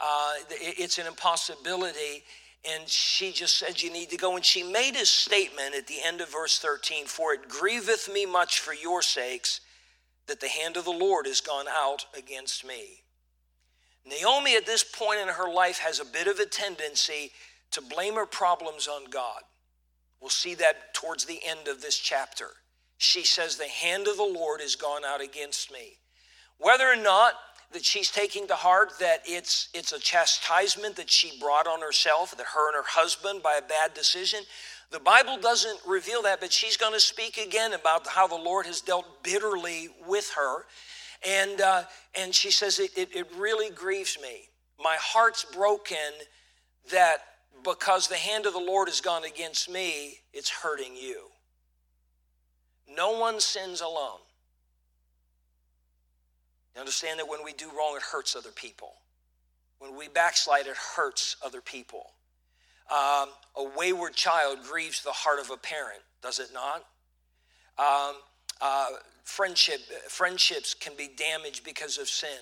Uh, 0.00 0.32
it's 0.50 0.98
an 0.98 1.06
impossibility. 1.06 2.24
And 2.68 2.88
she 2.88 3.30
just 3.30 3.56
said, 3.56 3.80
You 3.80 3.92
need 3.92 4.10
to 4.10 4.16
go. 4.16 4.34
And 4.34 4.44
she 4.44 4.64
made 4.64 4.96
a 4.96 5.06
statement 5.06 5.76
at 5.76 5.86
the 5.86 5.98
end 6.04 6.20
of 6.20 6.32
verse 6.32 6.58
13 6.58 7.06
For 7.06 7.34
it 7.34 7.48
grieveth 7.48 8.12
me 8.12 8.26
much 8.26 8.58
for 8.58 8.74
your 8.74 9.00
sakes 9.00 9.60
that 10.28 10.40
the 10.40 10.48
hand 10.48 10.76
of 10.76 10.84
the 10.84 10.90
Lord 10.90 11.26
has 11.26 11.40
gone 11.40 11.66
out 11.68 12.06
against 12.16 12.66
me. 12.66 13.02
Naomi, 14.06 14.56
at 14.56 14.66
this 14.66 14.84
point 14.84 15.20
in 15.20 15.28
her 15.28 15.52
life, 15.52 15.78
has 15.78 16.00
a 16.00 16.04
bit 16.04 16.26
of 16.26 16.38
a 16.38 16.46
tendency 16.46 17.32
to 17.72 17.82
blame 17.82 18.14
her 18.14 18.26
problems 18.26 18.88
on 18.88 19.04
God. 19.10 19.42
We'll 20.20 20.30
see 20.30 20.54
that 20.54 20.94
towards 20.94 21.24
the 21.24 21.40
end 21.44 21.68
of 21.68 21.82
this 21.82 21.98
chapter. 21.98 22.48
She 22.96 23.24
says, 23.24 23.56
The 23.56 23.68
hand 23.68 24.08
of 24.08 24.16
the 24.16 24.22
Lord 24.22 24.60
has 24.60 24.76
gone 24.76 25.04
out 25.04 25.20
against 25.20 25.72
me. 25.72 25.98
Whether 26.58 26.86
or 26.86 26.96
not 26.96 27.34
that 27.72 27.84
she's 27.84 28.10
taking 28.10 28.46
to 28.48 28.54
heart 28.54 28.92
that 28.98 29.22
it's, 29.26 29.68
it's 29.74 29.92
a 29.92 30.00
chastisement 30.00 30.96
that 30.96 31.10
she 31.10 31.38
brought 31.38 31.66
on 31.66 31.80
herself, 31.80 32.36
that 32.36 32.46
her 32.54 32.68
and 32.68 32.76
her 32.76 32.90
husband, 32.90 33.42
by 33.42 33.58
a 33.58 33.68
bad 33.68 33.94
decision, 33.94 34.40
the 34.90 35.00
Bible 35.00 35.38
doesn't 35.38 35.80
reveal 35.86 36.22
that, 36.22 36.40
but 36.40 36.52
she's 36.52 36.76
going 36.76 36.94
to 36.94 37.00
speak 37.00 37.36
again 37.36 37.74
about 37.74 38.06
how 38.06 38.26
the 38.26 38.34
Lord 38.34 38.66
has 38.66 38.80
dealt 38.80 39.22
bitterly 39.22 39.88
with 40.06 40.32
her. 40.34 40.64
And, 41.26 41.60
uh, 41.60 41.82
and 42.18 42.34
she 42.34 42.50
says, 42.50 42.78
it, 42.78 42.96
it, 42.96 43.14
it 43.14 43.26
really 43.36 43.70
grieves 43.70 44.16
me. 44.22 44.48
My 44.82 44.96
heart's 44.98 45.44
broken 45.44 45.98
that 46.90 47.18
because 47.64 48.08
the 48.08 48.16
hand 48.16 48.46
of 48.46 48.52
the 48.52 48.60
Lord 48.60 48.88
has 48.88 49.00
gone 49.00 49.24
against 49.24 49.70
me, 49.70 50.20
it's 50.32 50.48
hurting 50.48 50.96
you. 50.96 51.26
No 52.88 53.18
one 53.18 53.40
sins 53.40 53.80
alone. 53.80 54.20
You 56.74 56.80
understand 56.80 57.18
that 57.18 57.28
when 57.28 57.44
we 57.44 57.52
do 57.52 57.68
wrong, 57.76 57.94
it 57.96 58.02
hurts 58.02 58.36
other 58.36 58.52
people. 58.52 58.92
When 59.80 59.96
we 59.96 60.08
backslide, 60.08 60.66
it 60.66 60.76
hurts 60.76 61.36
other 61.44 61.60
people. 61.60 62.12
Um, 62.90 63.28
a 63.56 63.64
wayward 63.76 64.14
child 64.14 64.58
grieves 64.70 65.02
the 65.02 65.12
heart 65.12 65.40
of 65.40 65.50
a 65.50 65.56
parent, 65.56 66.00
does 66.22 66.38
it 66.38 66.50
not? 66.54 66.84
Um, 67.78 68.16
uh, 68.60 68.86
friendship, 69.24 69.80
friendships 70.08 70.74
can 70.74 70.94
be 70.96 71.10
damaged 71.16 71.64
because 71.64 71.98
of 71.98 72.08
sin. 72.08 72.38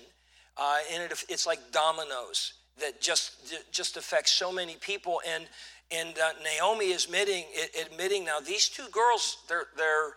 Uh, 0.57 0.77
and 0.93 1.03
it, 1.03 1.25
it's 1.29 1.47
like 1.47 1.59
dominoes 1.73 2.55
that 2.79 3.01
just, 3.01 3.55
just 3.73 3.97
affect 3.97 4.29
so 4.29 4.53
many 4.53 4.77
people. 4.77 5.21
And, 5.29 5.47
and 5.91 6.17
uh, 6.19 6.31
Naomi 6.43 6.87
is 6.87 7.07
admitting, 7.07 7.45
admitting 7.85 8.25
now 8.25 8.41
these 8.41 8.69
two 8.69 8.89
girls, 8.93 9.39
they're, 9.49 9.67
they're, 9.77 10.15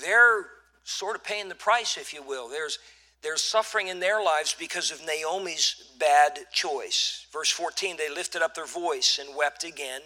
they're 0.00 0.46
sort 0.84 1.16
of 1.16 1.24
paying 1.24 1.48
the 1.48 1.54
price, 1.54 1.96
if 1.96 2.14
you 2.14 2.22
will. 2.22 2.48
There's, 2.48 2.78
there's 3.22 3.42
suffering 3.42 3.88
in 3.88 4.00
their 4.00 4.22
lives 4.22 4.54
because 4.58 4.90
of 4.90 5.04
Naomi's 5.06 5.92
bad 5.98 6.40
choice. 6.52 7.26
Verse 7.32 7.50
14, 7.50 7.96
they 7.96 8.10
lifted 8.10 8.42
up 8.42 8.54
their 8.54 8.66
voice 8.66 9.20
and 9.20 9.36
wept 9.36 9.64
again. 9.64 10.00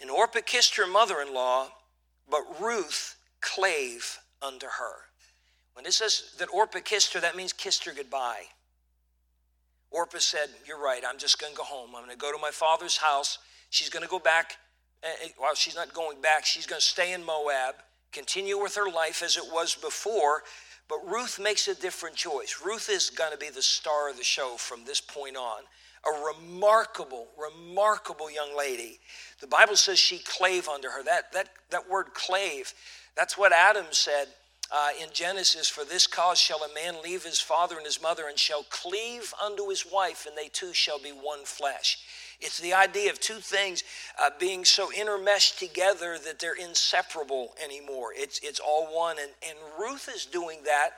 And 0.00 0.10
Orpah 0.10 0.40
kissed 0.44 0.76
her 0.76 0.86
mother 0.86 1.20
in 1.20 1.32
law, 1.32 1.68
but 2.30 2.60
Ruth 2.60 3.16
clave 3.40 4.18
unto 4.42 4.66
her. 4.66 4.94
When 5.74 5.86
it 5.86 5.92
says 5.92 6.34
that 6.38 6.48
Orpah 6.52 6.80
kissed 6.80 7.14
her, 7.14 7.20
that 7.20 7.36
means 7.36 7.52
kissed 7.52 7.84
her 7.86 7.92
goodbye. 7.92 8.44
Orpah 9.90 10.18
said, 10.18 10.48
You're 10.66 10.82
right, 10.82 11.02
I'm 11.06 11.18
just 11.18 11.40
going 11.40 11.52
to 11.52 11.56
go 11.56 11.64
home. 11.64 11.90
I'm 11.96 12.04
going 12.04 12.10
to 12.10 12.20
go 12.20 12.32
to 12.32 12.38
my 12.38 12.50
father's 12.50 12.96
house. 12.96 13.38
She's 13.70 13.88
going 13.88 14.02
to 14.02 14.08
go 14.08 14.18
back. 14.18 14.56
Eh, 15.02 15.08
eh, 15.24 15.28
well, 15.40 15.54
she's 15.54 15.74
not 15.74 15.94
going 15.94 16.20
back. 16.20 16.44
She's 16.44 16.66
going 16.66 16.80
to 16.80 16.86
stay 16.86 17.12
in 17.12 17.24
Moab, 17.24 17.76
continue 18.12 18.60
with 18.60 18.74
her 18.74 18.90
life 18.90 19.22
as 19.22 19.36
it 19.36 19.44
was 19.50 19.74
before, 19.74 20.42
but 20.92 21.10
Ruth 21.10 21.40
makes 21.40 21.68
a 21.68 21.74
different 21.74 22.16
choice. 22.16 22.60
Ruth 22.62 22.90
is 22.90 23.08
going 23.08 23.32
to 23.32 23.38
be 23.38 23.48
the 23.48 23.62
star 23.62 24.10
of 24.10 24.18
the 24.18 24.22
show 24.22 24.56
from 24.58 24.84
this 24.84 25.00
point 25.00 25.38
on. 25.38 25.62
A 26.04 26.34
remarkable, 26.36 27.28
remarkable 27.38 28.30
young 28.30 28.54
lady. 28.54 29.00
The 29.40 29.46
Bible 29.46 29.76
says 29.76 29.98
she 29.98 30.18
clave 30.18 30.68
unto 30.68 30.88
her. 30.88 31.02
That, 31.02 31.32
that, 31.32 31.48
that 31.70 31.88
word 31.88 32.12
clave, 32.12 32.74
that's 33.16 33.38
what 33.38 33.54
Adam 33.54 33.86
said 33.92 34.26
uh, 34.70 34.88
in 35.00 35.08
Genesis 35.14 35.70
For 35.70 35.84
this 35.84 36.06
cause 36.06 36.38
shall 36.38 36.62
a 36.62 36.74
man 36.74 37.02
leave 37.02 37.24
his 37.24 37.40
father 37.40 37.76
and 37.76 37.86
his 37.86 38.02
mother 38.02 38.24
and 38.28 38.38
shall 38.38 38.64
cleave 38.64 39.32
unto 39.42 39.70
his 39.70 39.86
wife, 39.90 40.26
and 40.26 40.36
they 40.36 40.48
two 40.48 40.74
shall 40.74 40.98
be 40.98 41.10
one 41.10 41.44
flesh. 41.44 42.00
It's 42.42 42.58
the 42.58 42.74
idea 42.74 43.10
of 43.10 43.20
two 43.20 43.38
things 43.38 43.84
uh, 44.20 44.30
being 44.38 44.64
so 44.64 44.90
intermeshed 44.90 45.58
together 45.58 46.18
that 46.24 46.38
they're 46.40 46.54
inseparable 46.54 47.54
anymore. 47.62 48.08
It's, 48.14 48.40
it's 48.40 48.60
all 48.60 48.86
one. 48.86 49.16
And, 49.20 49.30
and 49.48 49.58
Ruth 49.78 50.10
is 50.12 50.26
doing 50.26 50.58
that 50.64 50.90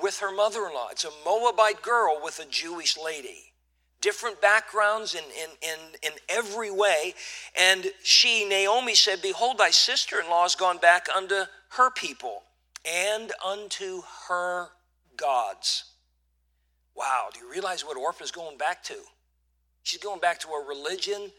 with 0.00 0.18
her 0.18 0.30
mother 0.30 0.66
in 0.66 0.74
law. 0.74 0.88
It's 0.90 1.04
a 1.04 1.10
Moabite 1.24 1.82
girl 1.82 2.20
with 2.22 2.38
a 2.38 2.44
Jewish 2.44 2.98
lady. 3.02 3.52
Different 4.00 4.40
backgrounds 4.40 5.14
in, 5.14 5.24
in, 5.24 5.50
in, 5.62 5.78
in 6.02 6.18
every 6.28 6.70
way. 6.70 7.14
And 7.58 7.86
she, 8.02 8.46
Naomi, 8.48 8.94
said, 8.94 9.20
Behold, 9.22 9.58
thy 9.58 9.70
sister 9.70 10.20
in 10.20 10.28
law 10.30 10.42
has 10.42 10.54
gone 10.54 10.78
back 10.78 11.08
unto 11.14 11.44
her 11.70 11.90
people 11.90 12.42
and 12.84 13.32
unto 13.44 14.02
her 14.28 14.68
gods. 15.16 15.84
Wow, 16.94 17.28
do 17.32 17.40
you 17.40 17.50
realize 17.50 17.84
what 17.84 17.96
Orpah 17.96 18.24
is 18.24 18.30
going 18.30 18.58
back 18.58 18.82
to? 18.84 18.96
She's 19.82 20.00
going 20.00 20.20
back 20.20 20.38
to 20.40 20.48
a 20.48 20.66
religion 20.66 21.30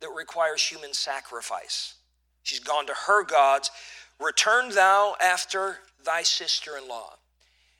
that 0.00 0.10
requires 0.14 0.62
human 0.62 0.92
sacrifice. 0.92 1.94
She's 2.42 2.60
gone 2.60 2.86
to 2.86 2.94
her 3.06 3.24
gods. 3.24 3.70
Return 4.20 4.70
thou 4.70 5.16
after 5.20 5.78
thy 6.04 6.22
sister 6.22 6.76
in 6.76 6.88
law. 6.88 7.14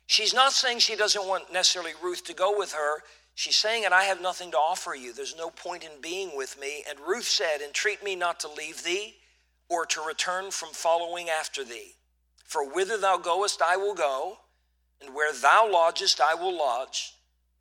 She's 0.07 0.35
not 0.35 0.53
saying 0.53 0.81
she 0.81 0.96
doesn't 0.96 1.27
want 1.27 1.53
necessarily 1.53 1.92
Ruth 2.03 2.24
to 2.24 2.35
go 2.35 2.57
with 2.57 2.72
her. 2.72 3.03
She's 3.35 3.57
saying 3.57 3.83
that 3.83 3.92
I 3.92 4.05
have 4.05 4.20
nothing 4.20 4.50
to 4.53 4.59
offer 4.59 4.94
you. 4.94 5.12
There's 5.12 5.37
no 5.37 5.50
point 5.50 5.83
in 5.83 6.00
being 6.00 6.37
with 6.37 6.59
me. 6.61 6.85
And 6.88 6.98
Ruth 7.00 7.24
said, 7.24 7.61
Entreat 7.61 8.03
me 8.05 8.14
not 8.14 8.40
to 8.40 8.48
leave 8.48 8.85
thee 8.85 9.14
or 9.68 9.87
to 9.87 10.05
return 10.07 10.50
from 10.50 10.70
following 10.70 11.29
after 11.29 11.64
thee. 11.64 11.94
For 12.44 12.68
whither 12.68 12.98
thou 12.98 13.16
goest, 13.16 13.61
I 13.62 13.77
will 13.77 13.94
go, 13.94 14.38
and 15.00 15.14
where 15.14 15.33
thou 15.33 15.68
lodgest, 15.70 16.20
I 16.20 16.35
will 16.35 16.57
lodge. 16.57 17.14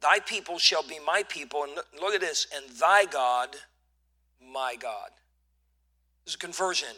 Thy 0.03 0.19
people 0.19 0.59
shall 0.59 0.83
be 0.83 0.99
my 0.99 1.23
people. 1.29 1.63
And 1.63 1.71
look 1.99 2.13
at 2.13 2.19
this, 2.19 2.45
and 2.53 2.65
thy 2.77 3.05
God, 3.05 3.55
my 4.51 4.75
God. 4.77 5.09
There's 6.25 6.35
a 6.35 6.39
conversion 6.39 6.89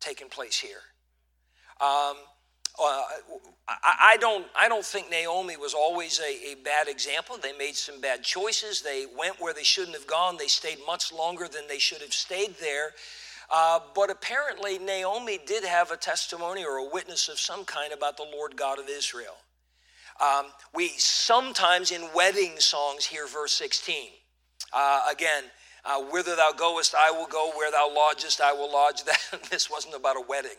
taking 0.00 0.28
place 0.28 0.58
here. 0.58 0.80
Um, 1.80 2.16
uh, 2.80 3.02
I, 3.68 4.12
I, 4.12 4.16
don't, 4.20 4.46
I 4.58 4.68
don't 4.68 4.84
think 4.84 5.10
Naomi 5.10 5.56
was 5.56 5.74
always 5.74 6.18
a, 6.18 6.52
a, 6.52 6.54
bad 6.64 6.88
example. 6.88 7.36
They 7.36 7.56
made 7.56 7.76
some 7.76 8.00
bad 8.00 8.22
choices. 8.22 8.80
They 8.80 9.06
went 9.16 9.40
where 9.40 9.52
they 9.52 9.62
shouldn't 9.62 9.94
have 9.94 10.06
gone. 10.06 10.36
They 10.38 10.48
stayed 10.48 10.78
much 10.86 11.12
longer 11.12 11.46
than 11.46 11.68
they 11.68 11.78
should 11.78 12.00
have 12.00 12.14
stayed 12.14 12.56
there. 12.58 12.92
Uh, 13.52 13.80
but 13.94 14.10
apparently, 14.10 14.78
Naomi 14.78 15.38
did 15.46 15.62
have 15.62 15.90
a 15.90 15.96
testimony 15.96 16.64
or 16.64 16.78
a 16.78 16.88
witness 16.90 17.28
of 17.28 17.38
some 17.38 17.64
kind 17.64 17.92
about 17.92 18.16
the 18.16 18.26
Lord 18.34 18.56
God 18.56 18.78
of 18.78 18.88
Israel. 18.88 19.36
Um, 20.20 20.46
we 20.74 20.88
sometimes 20.88 21.90
in 21.90 22.08
wedding 22.14 22.58
songs 22.58 23.04
hear 23.04 23.26
verse 23.26 23.52
16. 23.52 24.08
Uh, 24.72 25.02
again, 25.10 25.44
uh, 25.84 26.00
whither 26.00 26.36
thou 26.36 26.52
goest, 26.56 26.94
I 26.94 27.10
will 27.10 27.26
go. 27.26 27.50
Where 27.54 27.70
thou 27.70 27.92
lodgest, 27.94 28.40
I 28.40 28.52
will 28.52 28.72
lodge. 28.72 29.02
That, 29.04 29.42
this 29.50 29.70
wasn't 29.70 29.94
about 29.94 30.16
a 30.16 30.22
wedding, 30.26 30.58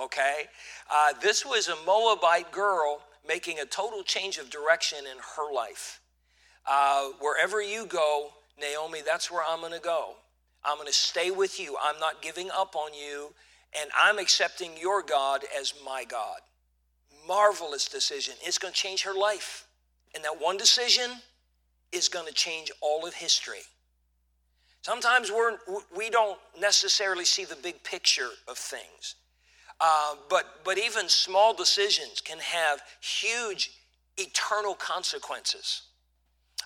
okay? 0.00 0.44
Uh, 0.90 1.12
this 1.22 1.44
was 1.44 1.68
a 1.68 1.76
Moabite 1.86 2.50
girl 2.50 3.00
making 3.26 3.60
a 3.60 3.64
total 3.64 4.02
change 4.02 4.38
of 4.38 4.50
direction 4.50 4.98
in 5.00 5.18
her 5.36 5.52
life. 5.52 6.00
Uh, 6.66 7.08
wherever 7.20 7.62
you 7.62 7.86
go, 7.86 8.30
Naomi, 8.58 9.00
that's 9.04 9.30
where 9.30 9.42
I'm 9.48 9.60
going 9.60 9.72
to 9.72 9.80
go. 9.80 10.14
I'm 10.64 10.76
going 10.76 10.88
to 10.88 10.94
stay 10.94 11.30
with 11.30 11.60
you. 11.60 11.76
I'm 11.82 12.00
not 12.00 12.22
giving 12.22 12.50
up 12.50 12.74
on 12.74 12.94
you, 12.94 13.34
and 13.78 13.90
I'm 13.94 14.18
accepting 14.18 14.70
your 14.80 15.02
God 15.02 15.42
as 15.58 15.74
my 15.84 16.04
God. 16.04 16.38
Marvelous 17.26 17.86
decision. 17.88 18.34
It's 18.42 18.58
going 18.58 18.72
to 18.72 18.78
change 18.78 19.02
her 19.02 19.14
life. 19.14 19.66
And 20.14 20.24
that 20.24 20.40
one 20.40 20.56
decision 20.56 21.10
is 21.92 22.08
going 22.08 22.26
to 22.26 22.34
change 22.34 22.70
all 22.80 23.06
of 23.06 23.14
history. 23.14 23.62
Sometimes 24.82 25.30
we're, 25.30 25.56
we 25.96 26.10
don't 26.10 26.38
necessarily 26.60 27.24
see 27.24 27.44
the 27.44 27.56
big 27.56 27.82
picture 27.84 28.28
of 28.46 28.58
things. 28.58 29.14
Uh, 29.80 30.14
but, 30.28 30.60
but 30.64 30.78
even 30.78 31.08
small 31.08 31.54
decisions 31.54 32.20
can 32.20 32.38
have 32.38 32.82
huge 33.00 33.72
eternal 34.18 34.74
consequences. 34.74 35.82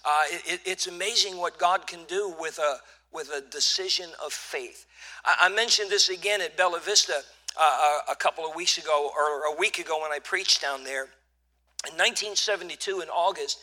Uh, 0.04 0.22
it, 0.46 0.60
it's 0.64 0.86
amazing 0.86 1.38
what 1.38 1.58
God 1.58 1.86
can 1.86 2.00
do 2.06 2.34
with 2.38 2.58
a, 2.58 2.76
with 3.12 3.30
a 3.30 3.40
decision 3.50 4.10
of 4.24 4.32
faith. 4.32 4.86
I, 5.24 5.36
I 5.42 5.48
mentioned 5.48 5.90
this 5.90 6.08
again 6.08 6.40
at 6.40 6.56
Bella 6.56 6.80
Vista 6.80 7.22
uh, 7.58 8.00
a, 8.08 8.12
a 8.12 8.16
couple 8.16 8.46
of 8.46 8.54
weeks 8.54 8.78
ago, 8.78 9.10
or 9.16 9.54
a 9.54 9.58
week 9.58 9.78
ago 9.78 10.00
when 10.02 10.12
I 10.12 10.18
preached 10.18 10.62
down 10.62 10.84
there. 10.84 11.08
In 11.86 11.94
1972, 11.94 13.00
in 13.00 13.08
August, 13.08 13.58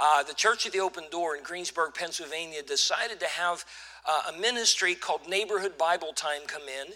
uh, 0.00 0.22
the 0.22 0.34
Church 0.34 0.66
of 0.66 0.72
the 0.72 0.80
Open 0.80 1.04
Door 1.10 1.36
in 1.36 1.42
Greensburg, 1.42 1.94
Pennsylvania, 1.94 2.62
decided 2.62 3.20
to 3.20 3.26
have 3.26 3.64
uh, 4.08 4.32
a 4.34 4.40
ministry 4.40 4.94
called 4.94 5.28
Neighborhood 5.28 5.78
Bible 5.78 6.12
Time 6.12 6.42
come 6.46 6.62
in 6.62 6.92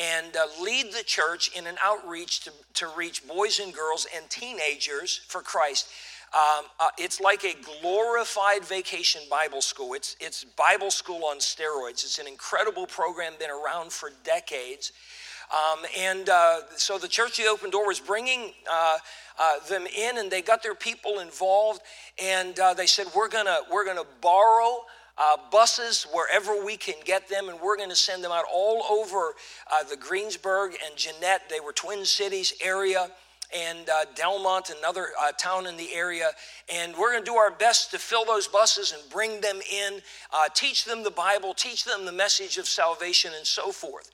and 0.00 0.36
uh, 0.36 0.46
lead 0.62 0.92
the 0.92 1.02
church 1.02 1.50
in 1.56 1.66
an 1.66 1.76
outreach 1.82 2.40
to, 2.40 2.52
to 2.74 2.88
reach 2.96 3.26
boys 3.26 3.58
and 3.58 3.74
girls 3.74 4.06
and 4.14 4.28
teenagers 4.30 5.20
for 5.28 5.42
Christ. 5.42 5.88
Um, 6.34 6.64
uh, 6.80 6.88
it's 6.96 7.20
like 7.20 7.44
a 7.44 7.54
glorified 7.82 8.64
vacation 8.64 9.20
Bible 9.30 9.60
school. 9.60 9.92
It's, 9.92 10.16
it's 10.18 10.44
Bible 10.44 10.90
school 10.90 11.26
on 11.26 11.38
steroids. 11.38 12.04
It's 12.04 12.18
an 12.18 12.26
incredible 12.26 12.86
program, 12.86 13.34
been 13.38 13.50
around 13.50 13.92
for 13.92 14.10
decades. 14.24 14.92
Um, 15.52 15.80
and 15.98 16.28
uh, 16.28 16.60
so 16.76 16.98
the 16.98 17.08
Church 17.08 17.38
of 17.38 17.44
the 17.44 17.50
Open 17.50 17.70
Door 17.70 17.86
was 17.86 18.00
bringing 18.00 18.52
uh, 18.70 18.98
uh, 19.38 19.58
them 19.68 19.86
in, 19.86 20.18
and 20.18 20.30
they 20.30 20.40
got 20.40 20.62
their 20.62 20.74
people 20.74 21.18
involved. 21.18 21.82
And 22.22 22.58
uh, 22.58 22.74
they 22.74 22.86
said, 22.86 23.06
"We're 23.14 23.28
gonna 23.28 23.58
we're 23.70 23.84
gonna 23.84 24.06
borrow." 24.20 24.84
Uh, 25.18 25.36
buses 25.50 26.06
wherever 26.14 26.64
we 26.64 26.74
can 26.74 26.94
get 27.04 27.28
them, 27.28 27.50
and 27.50 27.60
we're 27.60 27.76
going 27.76 27.90
to 27.90 27.94
send 27.94 28.24
them 28.24 28.32
out 28.32 28.46
all 28.50 28.82
over 28.84 29.34
uh, 29.70 29.82
the 29.84 29.94
Greensburg 29.94 30.72
and 30.86 30.96
Jeannette. 30.96 31.42
They 31.50 31.60
were 31.60 31.74
Twin 31.74 32.06
Cities 32.06 32.54
area 32.62 33.10
and 33.54 33.88
uh, 33.88 34.04
Delmont, 34.14 34.72
another 34.78 35.08
uh, 35.20 35.32
town 35.32 35.66
in 35.66 35.76
the 35.76 35.92
area. 35.92 36.30
And 36.72 36.94
we're 36.96 37.12
going 37.12 37.24
to 37.24 37.30
do 37.30 37.36
our 37.36 37.50
best 37.50 37.90
to 37.90 37.98
fill 37.98 38.24
those 38.24 38.48
buses 38.48 38.92
and 38.92 39.10
bring 39.10 39.40
them 39.40 39.60
in, 39.70 40.00
uh, 40.32 40.48
teach 40.54 40.84
them 40.84 41.02
the 41.02 41.10
Bible, 41.10 41.54
teach 41.54 41.84
them 41.84 42.04
the 42.04 42.12
message 42.12 42.58
of 42.58 42.66
salvation, 42.66 43.32
and 43.36 43.46
so 43.46 43.70
forth. 43.70 44.10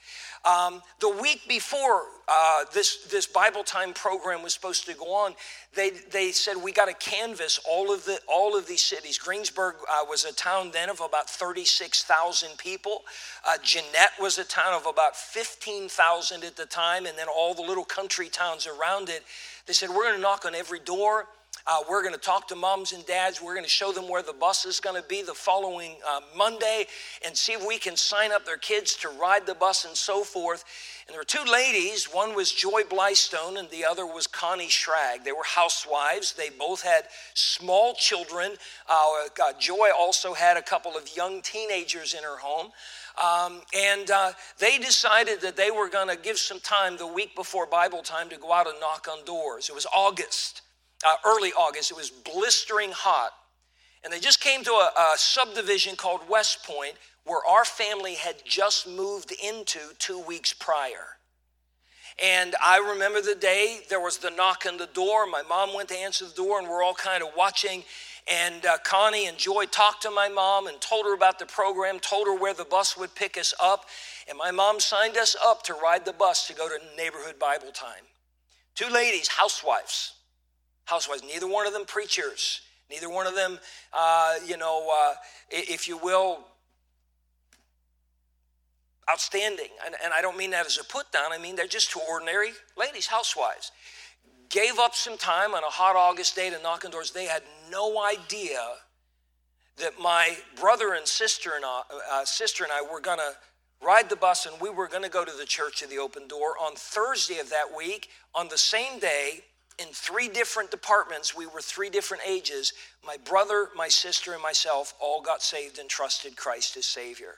Um, 0.48 0.82
the 1.00 1.10
week 1.10 1.42
before 1.46 2.04
uh, 2.26 2.64
this, 2.72 3.04
this 3.10 3.26
Bible 3.26 3.62
time 3.62 3.92
program 3.92 4.42
was 4.42 4.54
supposed 4.54 4.86
to 4.86 4.94
go 4.94 5.12
on, 5.12 5.34
they, 5.74 5.90
they 6.10 6.32
said 6.32 6.56
we 6.56 6.72
got 6.72 6.86
to 6.86 6.94
canvass 6.94 7.60
all 7.68 7.92
of, 7.92 8.06
the, 8.06 8.18
all 8.26 8.56
of 8.56 8.66
these 8.66 8.80
cities. 8.80 9.18
Greensburg 9.18 9.74
uh, 9.90 10.04
was 10.08 10.24
a 10.24 10.32
town 10.32 10.70
then 10.72 10.88
of 10.88 11.02
about 11.02 11.28
36,000 11.28 12.56
people. 12.56 13.02
Uh, 13.46 13.58
Jeannette 13.62 14.12
was 14.18 14.38
a 14.38 14.44
town 14.44 14.72
of 14.72 14.86
about 14.86 15.16
15,000 15.16 16.42
at 16.42 16.56
the 16.56 16.66
time, 16.66 17.04
and 17.04 17.18
then 17.18 17.26
all 17.28 17.52
the 17.52 17.62
little 17.62 17.84
country 17.84 18.30
towns 18.30 18.66
around 18.66 19.10
it. 19.10 19.24
They 19.66 19.74
said, 19.74 19.90
We're 19.90 20.04
going 20.04 20.16
to 20.16 20.22
knock 20.22 20.46
on 20.46 20.54
every 20.54 20.80
door. 20.80 21.26
Uh, 21.70 21.80
we're 21.86 22.00
going 22.00 22.14
to 22.14 22.20
talk 22.20 22.48
to 22.48 22.56
moms 22.56 22.94
and 22.94 23.04
dads. 23.04 23.42
We're 23.42 23.52
going 23.52 23.62
to 23.62 23.70
show 23.70 23.92
them 23.92 24.08
where 24.08 24.22
the 24.22 24.32
bus 24.32 24.64
is 24.64 24.80
going 24.80 24.96
to 24.96 25.06
be 25.06 25.20
the 25.20 25.34
following 25.34 25.96
uh, 26.08 26.20
Monday 26.34 26.86
and 27.26 27.36
see 27.36 27.52
if 27.52 27.66
we 27.66 27.76
can 27.76 27.94
sign 27.94 28.32
up 28.32 28.46
their 28.46 28.56
kids 28.56 28.96
to 28.96 29.10
ride 29.10 29.44
the 29.44 29.54
bus 29.54 29.84
and 29.84 29.94
so 29.94 30.24
forth. 30.24 30.64
And 31.06 31.12
there 31.12 31.20
were 31.20 31.24
two 31.24 31.44
ladies. 31.44 32.06
One 32.06 32.34
was 32.34 32.50
Joy 32.52 32.84
Blystone 32.84 33.58
and 33.58 33.68
the 33.68 33.84
other 33.84 34.06
was 34.06 34.26
Connie 34.26 34.68
Schrag. 34.68 35.24
They 35.24 35.32
were 35.32 35.44
housewives. 35.44 36.32
They 36.32 36.48
both 36.48 36.80
had 36.80 37.04
small 37.34 37.92
children. 37.92 38.52
Uh, 38.88 39.24
Joy 39.58 39.90
also 39.94 40.32
had 40.32 40.56
a 40.56 40.62
couple 40.62 40.96
of 40.96 41.14
young 41.14 41.42
teenagers 41.42 42.14
in 42.14 42.22
her 42.22 42.38
home. 42.38 42.72
Um, 43.22 43.60
and 43.76 44.10
uh, 44.10 44.30
they 44.58 44.78
decided 44.78 45.42
that 45.42 45.56
they 45.56 45.70
were 45.70 45.90
going 45.90 46.08
to 46.08 46.16
give 46.16 46.38
some 46.38 46.60
time 46.60 46.96
the 46.96 47.06
week 47.06 47.36
before 47.36 47.66
Bible 47.66 48.00
time 48.00 48.30
to 48.30 48.38
go 48.38 48.54
out 48.54 48.66
and 48.66 48.80
knock 48.80 49.06
on 49.10 49.22
doors. 49.26 49.68
It 49.68 49.74
was 49.74 49.86
August 49.94 50.62
uh, 51.06 51.14
early 51.24 51.52
August. 51.52 51.90
It 51.90 51.96
was 51.96 52.10
blistering 52.10 52.90
hot. 52.92 53.30
And 54.04 54.12
they 54.12 54.20
just 54.20 54.40
came 54.40 54.62
to 54.64 54.70
a, 54.70 54.90
a 54.96 55.14
subdivision 55.16 55.96
called 55.96 56.20
West 56.28 56.64
Point 56.64 56.94
where 57.24 57.44
our 57.46 57.64
family 57.64 58.14
had 58.14 58.36
just 58.44 58.88
moved 58.88 59.32
into 59.32 59.80
two 59.98 60.20
weeks 60.20 60.52
prior. 60.52 61.18
And 62.22 62.54
I 62.64 62.78
remember 62.78 63.20
the 63.20 63.34
day 63.34 63.80
there 63.90 64.00
was 64.00 64.18
the 64.18 64.30
knock 64.30 64.64
on 64.66 64.76
the 64.76 64.86
door. 64.86 65.26
My 65.26 65.42
mom 65.42 65.74
went 65.74 65.88
to 65.90 65.96
answer 65.96 66.24
the 66.24 66.34
door, 66.34 66.58
and 66.58 66.68
we're 66.68 66.82
all 66.82 66.94
kind 66.94 67.22
of 67.22 67.30
watching. 67.36 67.84
And 68.30 68.66
uh, 68.66 68.78
Connie 68.82 69.26
and 69.26 69.38
Joy 69.38 69.66
talked 69.66 70.02
to 70.02 70.10
my 70.10 70.28
mom 70.28 70.66
and 70.66 70.80
told 70.80 71.06
her 71.06 71.14
about 71.14 71.38
the 71.38 71.46
program, 71.46 72.00
told 72.00 72.26
her 72.26 72.36
where 72.36 72.54
the 72.54 72.64
bus 72.64 72.96
would 72.96 73.14
pick 73.14 73.36
us 73.36 73.54
up. 73.62 73.84
And 74.28 74.36
my 74.36 74.50
mom 74.50 74.80
signed 74.80 75.16
us 75.16 75.36
up 75.44 75.62
to 75.64 75.74
ride 75.74 76.04
the 76.04 76.12
bus 76.12 76.46
to 76.48 76.54
go 76.54 76.68
to 76.68 76.78
neighborhood 76.96 77.38
Bible 77.38 77.70
time. 77.72 78.02
Two 78.74 78.88
ladies, 78.88 79.28
housewives 79.28 80.14
housewives, 80.88 81.22
neither 81.22 81.46
one 81.46 81.66
of 81.66 81.72
them 81.72 81.84
preachers, 81.84 82.62
neither 82.90 83.10
one 83.10 83.26
of 83.26 83.34
them, 83.34 83.58
uh, 83.92 84.34
you 84.46 84.56
know, 84.56 84.90
uh, 84.92 85.14
if 85.50 85.86
you 85.86 85.98
will, 85.98 86.44
outstanding. 89.10 89.68
And, 89.84 89.94
and 90.02 90.12
I 90.12 90.22
don't 90.22 90.36
mean 90.36 90.50
that 90.50 90.66
as 90.66 90.78
a 90.78 90.84
put 90.84 91.10
down, 91.12 91.32
I 91.32 91.38
mean 91.38 91.56
they're 91.56 91.66
just 91.66 91.90
two 91.90 92.00
ordinary 92.08 92.50
ladies, 92.76 93.06
housewives. 93.06 93.72
Gave 94.48 94.78
up 94.78 94.94
some 94.94 95.18
time 95.18 95.54
on 95.54 95.62
a 95.62 95.66
hot 95.66 95.94
August 95.94 96.34
day 96.34 96.48
to 96.48 96.60
knock 96.62 96.84
on 96.84 96.90
doors. 96.90 97.10
They 97.10 97.26
had 97.26 97.42
no 97.70 98.02
idea 98.02 98.60
that 99.76 99.92
my 100.00 100.36
brother 100.58 100.94
and 100.94 101.06
sister 101.06 101.52
and 101.54 101.64
I, 101.64 101.82
uh, 102.10 102.24
sister 102.24 102.64
and 102.64 102.72
I 102.72 102.80
were 102.80 103.00
going 103.00 103.18
to 103.18 103.32
ride 103.84 104.08
the 104.08 104.16
bus 104.16 104.46
and 104.46 104.60
we 104.60 104.70
were 104.70 104.88
going 104.88 105.02
to 105.02 105.10
go 105.10 105.24
to 105.24 105.32
the 105.38 105.44
church 105.44 105.82
of 105.82 105.90
the 105.90 105.98
open 105.98 106.26
door 106.26 106.54
on 106.60 106.74
Thursday 106.74 107.38
of 107.38 107.50
that 107.50 107.66
week 107.76 108.08
on 108.34 108.48
the 108.48 108.58
same 108.58 108.98
day 108.98 109.44
in 109.78 109.88
three 109.92 110.28
different 110.28 110.70
departments. 110.70 111.36
We 111.36 111.46
were 111.46 111.60
three 111.60 111.90
different 111.90 112.24
ages. 112.26 112.72
My 113.04 113.16
brother, 113.24 113.68
my 113.76 113.88
sister, 113.88 114.32
and 114.32 114.42
myself 114.42 114.94
all 115.00 115.20
got 115.20 115.42
saved 115.42 115.78
and 115.78 115.88
trusted 115.88 116.36
Christ 116.36 116.76
as 116.76 116.86
Savior. 116.86 117.36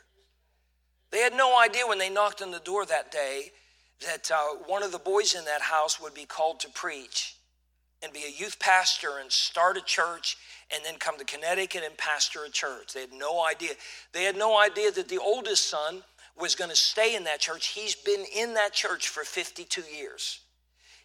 They 1.11 1.19
had 1.19 1.35
no 1.35 1.61
idea 1.61 1.87
when 1.87 1.99
they 1.99 2.11
knocked 2.11 2.41
on 2.41 2.51
the 2.51 2.61
door 2.61 2.87
that 2.87 3.11
day 3.11 3.51
that 4.07 4.31
uh, 4.31 4.57
one 4.67 4.83
of 4.83 4.93
the 4.93 4.99
boys 4.99 5.35
in 5.35 5.45
that 5.45 5.61
house 5.61 6.01
would 6.01 6.15
be 6.15 6.25
called 6.25 6.61
to 6.61 6.69
preach 6.71 7.37
and 8.03 8.13
be 8.13 8.25
a 8.25 8.31
youth 8.31 8.59
pastor 8.59 9.19
and 9.21 9.31
start 9.31 9.77
a 9.77 9.83
church 9.83 10.39
and 10.73 10.83
then 10.85 10.97
come 10.99 11.19
to 11.19 11.25
Connecticut 11.25 11.83
and 11.85 11.97
pastor 11.99 12.41
a 12.47 12.51
church. 12.51 12.95
They 12.95 13.01
had 13.01 13.13
no 13.13 13.45
idea. 13.45 13.73
They 14.13 14.25
had 14.25 14.37
no 14.37 14.59
idea 14.59 14.91
that 14.93 15.09
the 15.09 15.19
oldest 15.19 15.69
son 15.69 16.03
was 16.39 16.55
going 16.55 16.71
to 16.71 16.77
stay 16.77 17.15
in 17.15 17.25
that 17.25 17.41
church. 17.41 17.69
He's 17.69 17.95
been 17.95 18.25
in 18.35 18.55
that 18.55 18.73
church 18.73 19.09
for 19.09 19.25
52 19.25 19.83
years. 19.83 20.41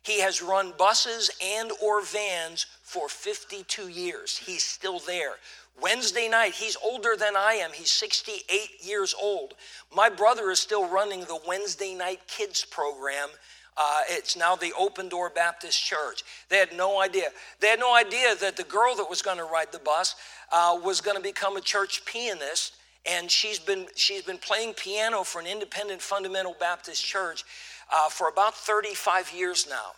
He 0.06 0.22
has 0.22 0.42
run 0.42 0.72
buses 0.78 1.32
and 1.44 1.72
or 1.84 2.02
vans 2.04 2.68
for 2.84 3.10
52 3.10 3.88
years. 3.88 4.38
He's 4.38 4.64
still 4.64 5.00
there. 5.00 5.34
Wednesday 5.82 6.30
night, 6.30 6.54
he's 6.54 6.78
older 6.84 7.16
than 7.18 7.36
I 7.36 7.54
am. 7.54 7.72
He's 7.74 7.92
68 7.92 8.86
years 8.86 9.16
old. 9.20 9.56
My 9.94 10.10
brother 10.10 10.52
is 10.52 10.60
still 10.60 10.88
running 10.88 11.22
the 11.22 11.40
Wednesday 11.48 11.96
night 11.96 12.20
kids 12.28 12.64
program. 12.64 13.30
Uh, 13.76 14.02
it's 14.08 14.38
now 14.38 14.56
the 14.56 14.72
Open 14.78 15.10
Door 15.10 15.32
Baptist 15.32 15.84
Church. 15.84 16.24
They 16.50 16.58
had 16.58 16.78
no 16.78 17.02
idea. 17.02 17.30
They 17.60 17.68
had 17.68 17.80
no 17.80 17.96
idea 17.96 18.36
that 18.36 18.56
the 18.56 18.64
girl 18.64 18.96
that 18.96 19.10
was 19.10 19.24
going 19.24 19.38
to 19.38 19.44
ride 19.44 19.72
the 19.72 19.80
bus 19.80 20.16
uh, 20.52 20.80
was 20.82 21.02
going 21.02 21.18
to 21.18 21.24
become 21.24 21.58
a 21.58 21.62
church 21.62 22.06
pianist, 22.06 22.76
and 23.06 23.30
she's 23.30 23.60
been 23.60 23.88
she's 23.96 24.22
been 24.22 24.38
playing 24.38 24.76
piano 24.76 25.24
for 25.24 25.42
an 25.42 25.48
independent 25.48 26.02
fundamental 26.02 26.56
Baptist 26.58 27.04
church 27.04 27.44
uh, 27.94 28.10
for 28.10 28.30
about 28.30 28.56
35 28.56 29.32
years 29.34 29.68
now. 29.70 29.92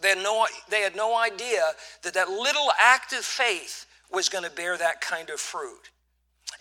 They 0.00 0.10
had 0.10 0.18
no 0.18 0.46
they 0.68 0.80
had 0.80 0.96
no 0.96 1.16
idea 1.16 1.72
that 2.02 2.14
that 2.14 2.30
little 2.30 2.68
act 2.80 3.12
of 3.12 3.24
faith 3.24 3.86
was 4.10 4.28
going 4.28 4.44
to 4.44 4.50
bear 4.50 4.76
that 4.78 5.00
kind 5.00 5.30
of 5.30 5.40
fruit. 5.40 5.90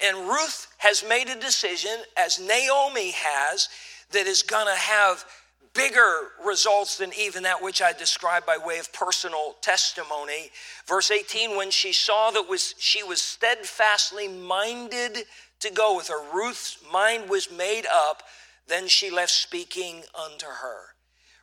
And 0.03 0.27
Ruth 0.27 0.67
has 0.77 1.03
made 1.07 1.29
a 1.29 1.39
decision, 1.39 1.91
as 2.17 2.39
Naomi 2.39 3.11
has, 3.15 3.69
that 4.11 4.27
is 4.27 4.43
going 4.43 4.67
to 4.67 4.79
have 4.79 5.25
bigger 5.73 6.29
results 6.45 6.97
than 6.97 7.11
even 7.17 7.43
that 7.43 7.61
which 7.61 7.81
I 7.81 7.93
described 7.93 8.45
by 8.45 8.57
way 8.57 8.79
of 8.79 8.91
personal 8.93 9.55
testimony. 9.61 10.49
Verse 10.87 11.11
18, 11.11 11.55
when 11.55 11.71
she 11.71 11.93
saw 11.93 12.31
that 12.31 12.49
was 12.49 12.75
she 12.79 13.03
was 13.03 13.21
steadfastly 13.21 14.27
minded 14.27 15.19
to 15.59 15.71
go 15.71 15.95
with 15.95 16.07
her, 16.07 16.21
Ruth's 16.33 16.77
mind 16.91 17.29
was 17.29 17.51
made 17.51 17.85
up, 17.91 18.23
then 18.69 18.87
she 18.87 19.11
left 19.11 19.31
speaking 19.31 20.03
unto 20.13 20.45
her. 20.45 20.95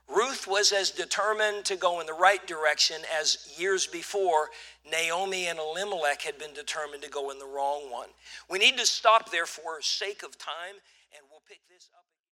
Ruth 0.09 0.47
was 0.47 0.71
as 0.73 0.91
determined 0.91 1.65
to 1.65 1.77
go 1.77 2.01
in 2.01 2.07
the 2.07 2.13
right 2.13 2.47
direction 2.47 2.97
as 3.19 3.53
years 3.59 3.87
before 3.87 4.51
Naomi 4.89 5.49
and 5.49 5.59
Elimelech 5.59 6.23
had 6.23 6.39
been 6.39 6.55
determined 6.55 7.03
to 7.03 7.11
go 7.11 7.31
in 7.31 7.41
the 7.41 7.47
wrong 7.47 7.91
one. 7.91 8.09
We 8.49 8.59
need 8.59 8.79
to 8.79 8.87
stop 8.87 9.31
there 9.31 9.47
for 9.47 9.83
sake 9.83 10.23
of 10.23 10.39
time, 10.39 10.77